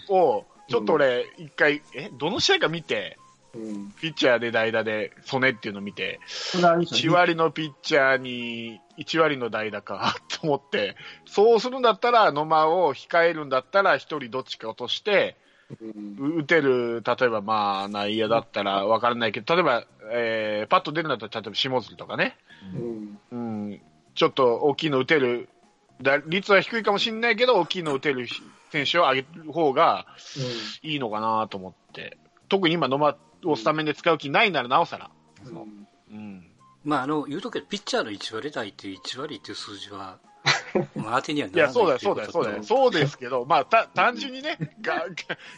[0.09, 3.19] を、ちょっと俺、一回、え、どの試合か見て、
[3.55, 3.93] うん。
[4.01, 6.21] ピッチャーで代打で、曽根っていうのを見て、
[6.53, 10.97] これあれです1よね割のピッチャーに1割の代打かと思って、
[11.27, 15.37] そうするんだったら、野間を控えるんだったら、1人どっちか落として、
[16.19, 22.37] 打てる、例えばまあ、内野だったら分からないけど、例えば、えーパッと出るんだったら、例えば下鶴とかね、
[22.75, 23.19] うん。
[23.31, 23.81] うん、
[24.15, 25.49] ちょっと大きいの打てる、
[26.01, 28.27] だ率は低いかもしれないけど、大きいの打てる
[28.73, 30.07] 選手を上げる方が
[30.83, 32.17] いいのかなと思って、
[32.49, 35.11] 特に今、野間をスタメンで使う気ないならなおさら。
[35.47, 35.87] うん。
[36.11, 36.45] うん
[36.85, 40.19] まあ、あの、言うときピッチャーの1割台っていう1割っていう数字は、
[40.97, 42.63] まあ当てにはないらや、ないそうだよ、そうだよ、そうだよ。
[42.63, 45.07] そうですけど、まあ、た、単純にね、が、が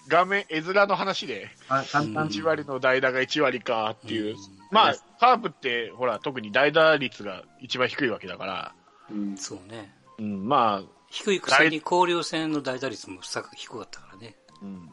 [0.09, 4.35] 画面、絵面の話で、あ簡単1割の代打が1割かっていう。
[4.35, 8.75] うんまあ、カープって、ほら、特に代打率が一番低いわけだから、
[9.11, 9.37] うん。
[9.37, 9.93] そうね。
[10.19, 14.37] うん、まあ、低いくせに交流戦の代打率もさ低かったからね。
[14.63, 14.91] うん、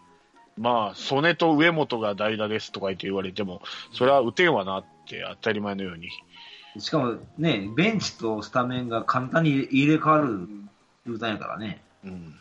[0.57, 3.61] まあ、曽根と上本が代打ですとか言って言われても、
[3.93, 6.09] それは打てんわなって当たり前のように。
[6.79, 10.69] しかもね、ベンチとスタメンが簡単に入れ替わるうん。
[11.07, 11.81] 状態やからね。
[12.03, 12.35] うん。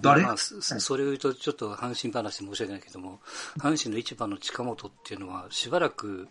[0.00, 3.20] 誰、まあ、そそれを言うとちょっと阪神話で申し訳ないけども、
[3.58, 6.28] 阪神の一番の近本っていうのは、しばらく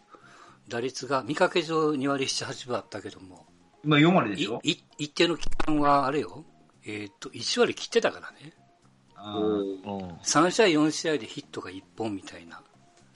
[0.68, 3.45] 打率が見かけ上2割7、8分あったけども、
[3.84, 4.59] 今4割でしょ？
[4.64, 6.45] いい一定の期間はあれよ、
[6.86, 8.53] えっ、と、1割切ってたからね。
[9.24, 10.09] あーうん。
[10.24, 12.61] 3試合、4試合でヒットが1本みたいな。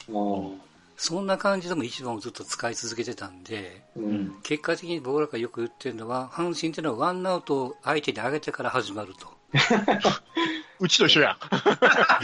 [0.08, 0.62] うん。
[0.98, 4.36] そんな感じでも1番をずっと使い続けてたんで、うん。
[4.44, 9.34] 結果的に僕らがよく言ってるのは、阪神っていうのはワンアウトを相手に上げてから始まると。
[10.80, 11.38] うちと一緒やん。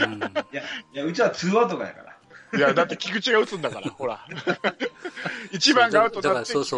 [0.04, 0.22] うんい
[0.52, 0.62] や、
[0.94, 2.12] いや、うちは2アウトがやから。
[2.58, 4.26] いや、だって菊池が打つんだから、ほら。
[5.52, 6.70] 一番がアウトだだってからそうそ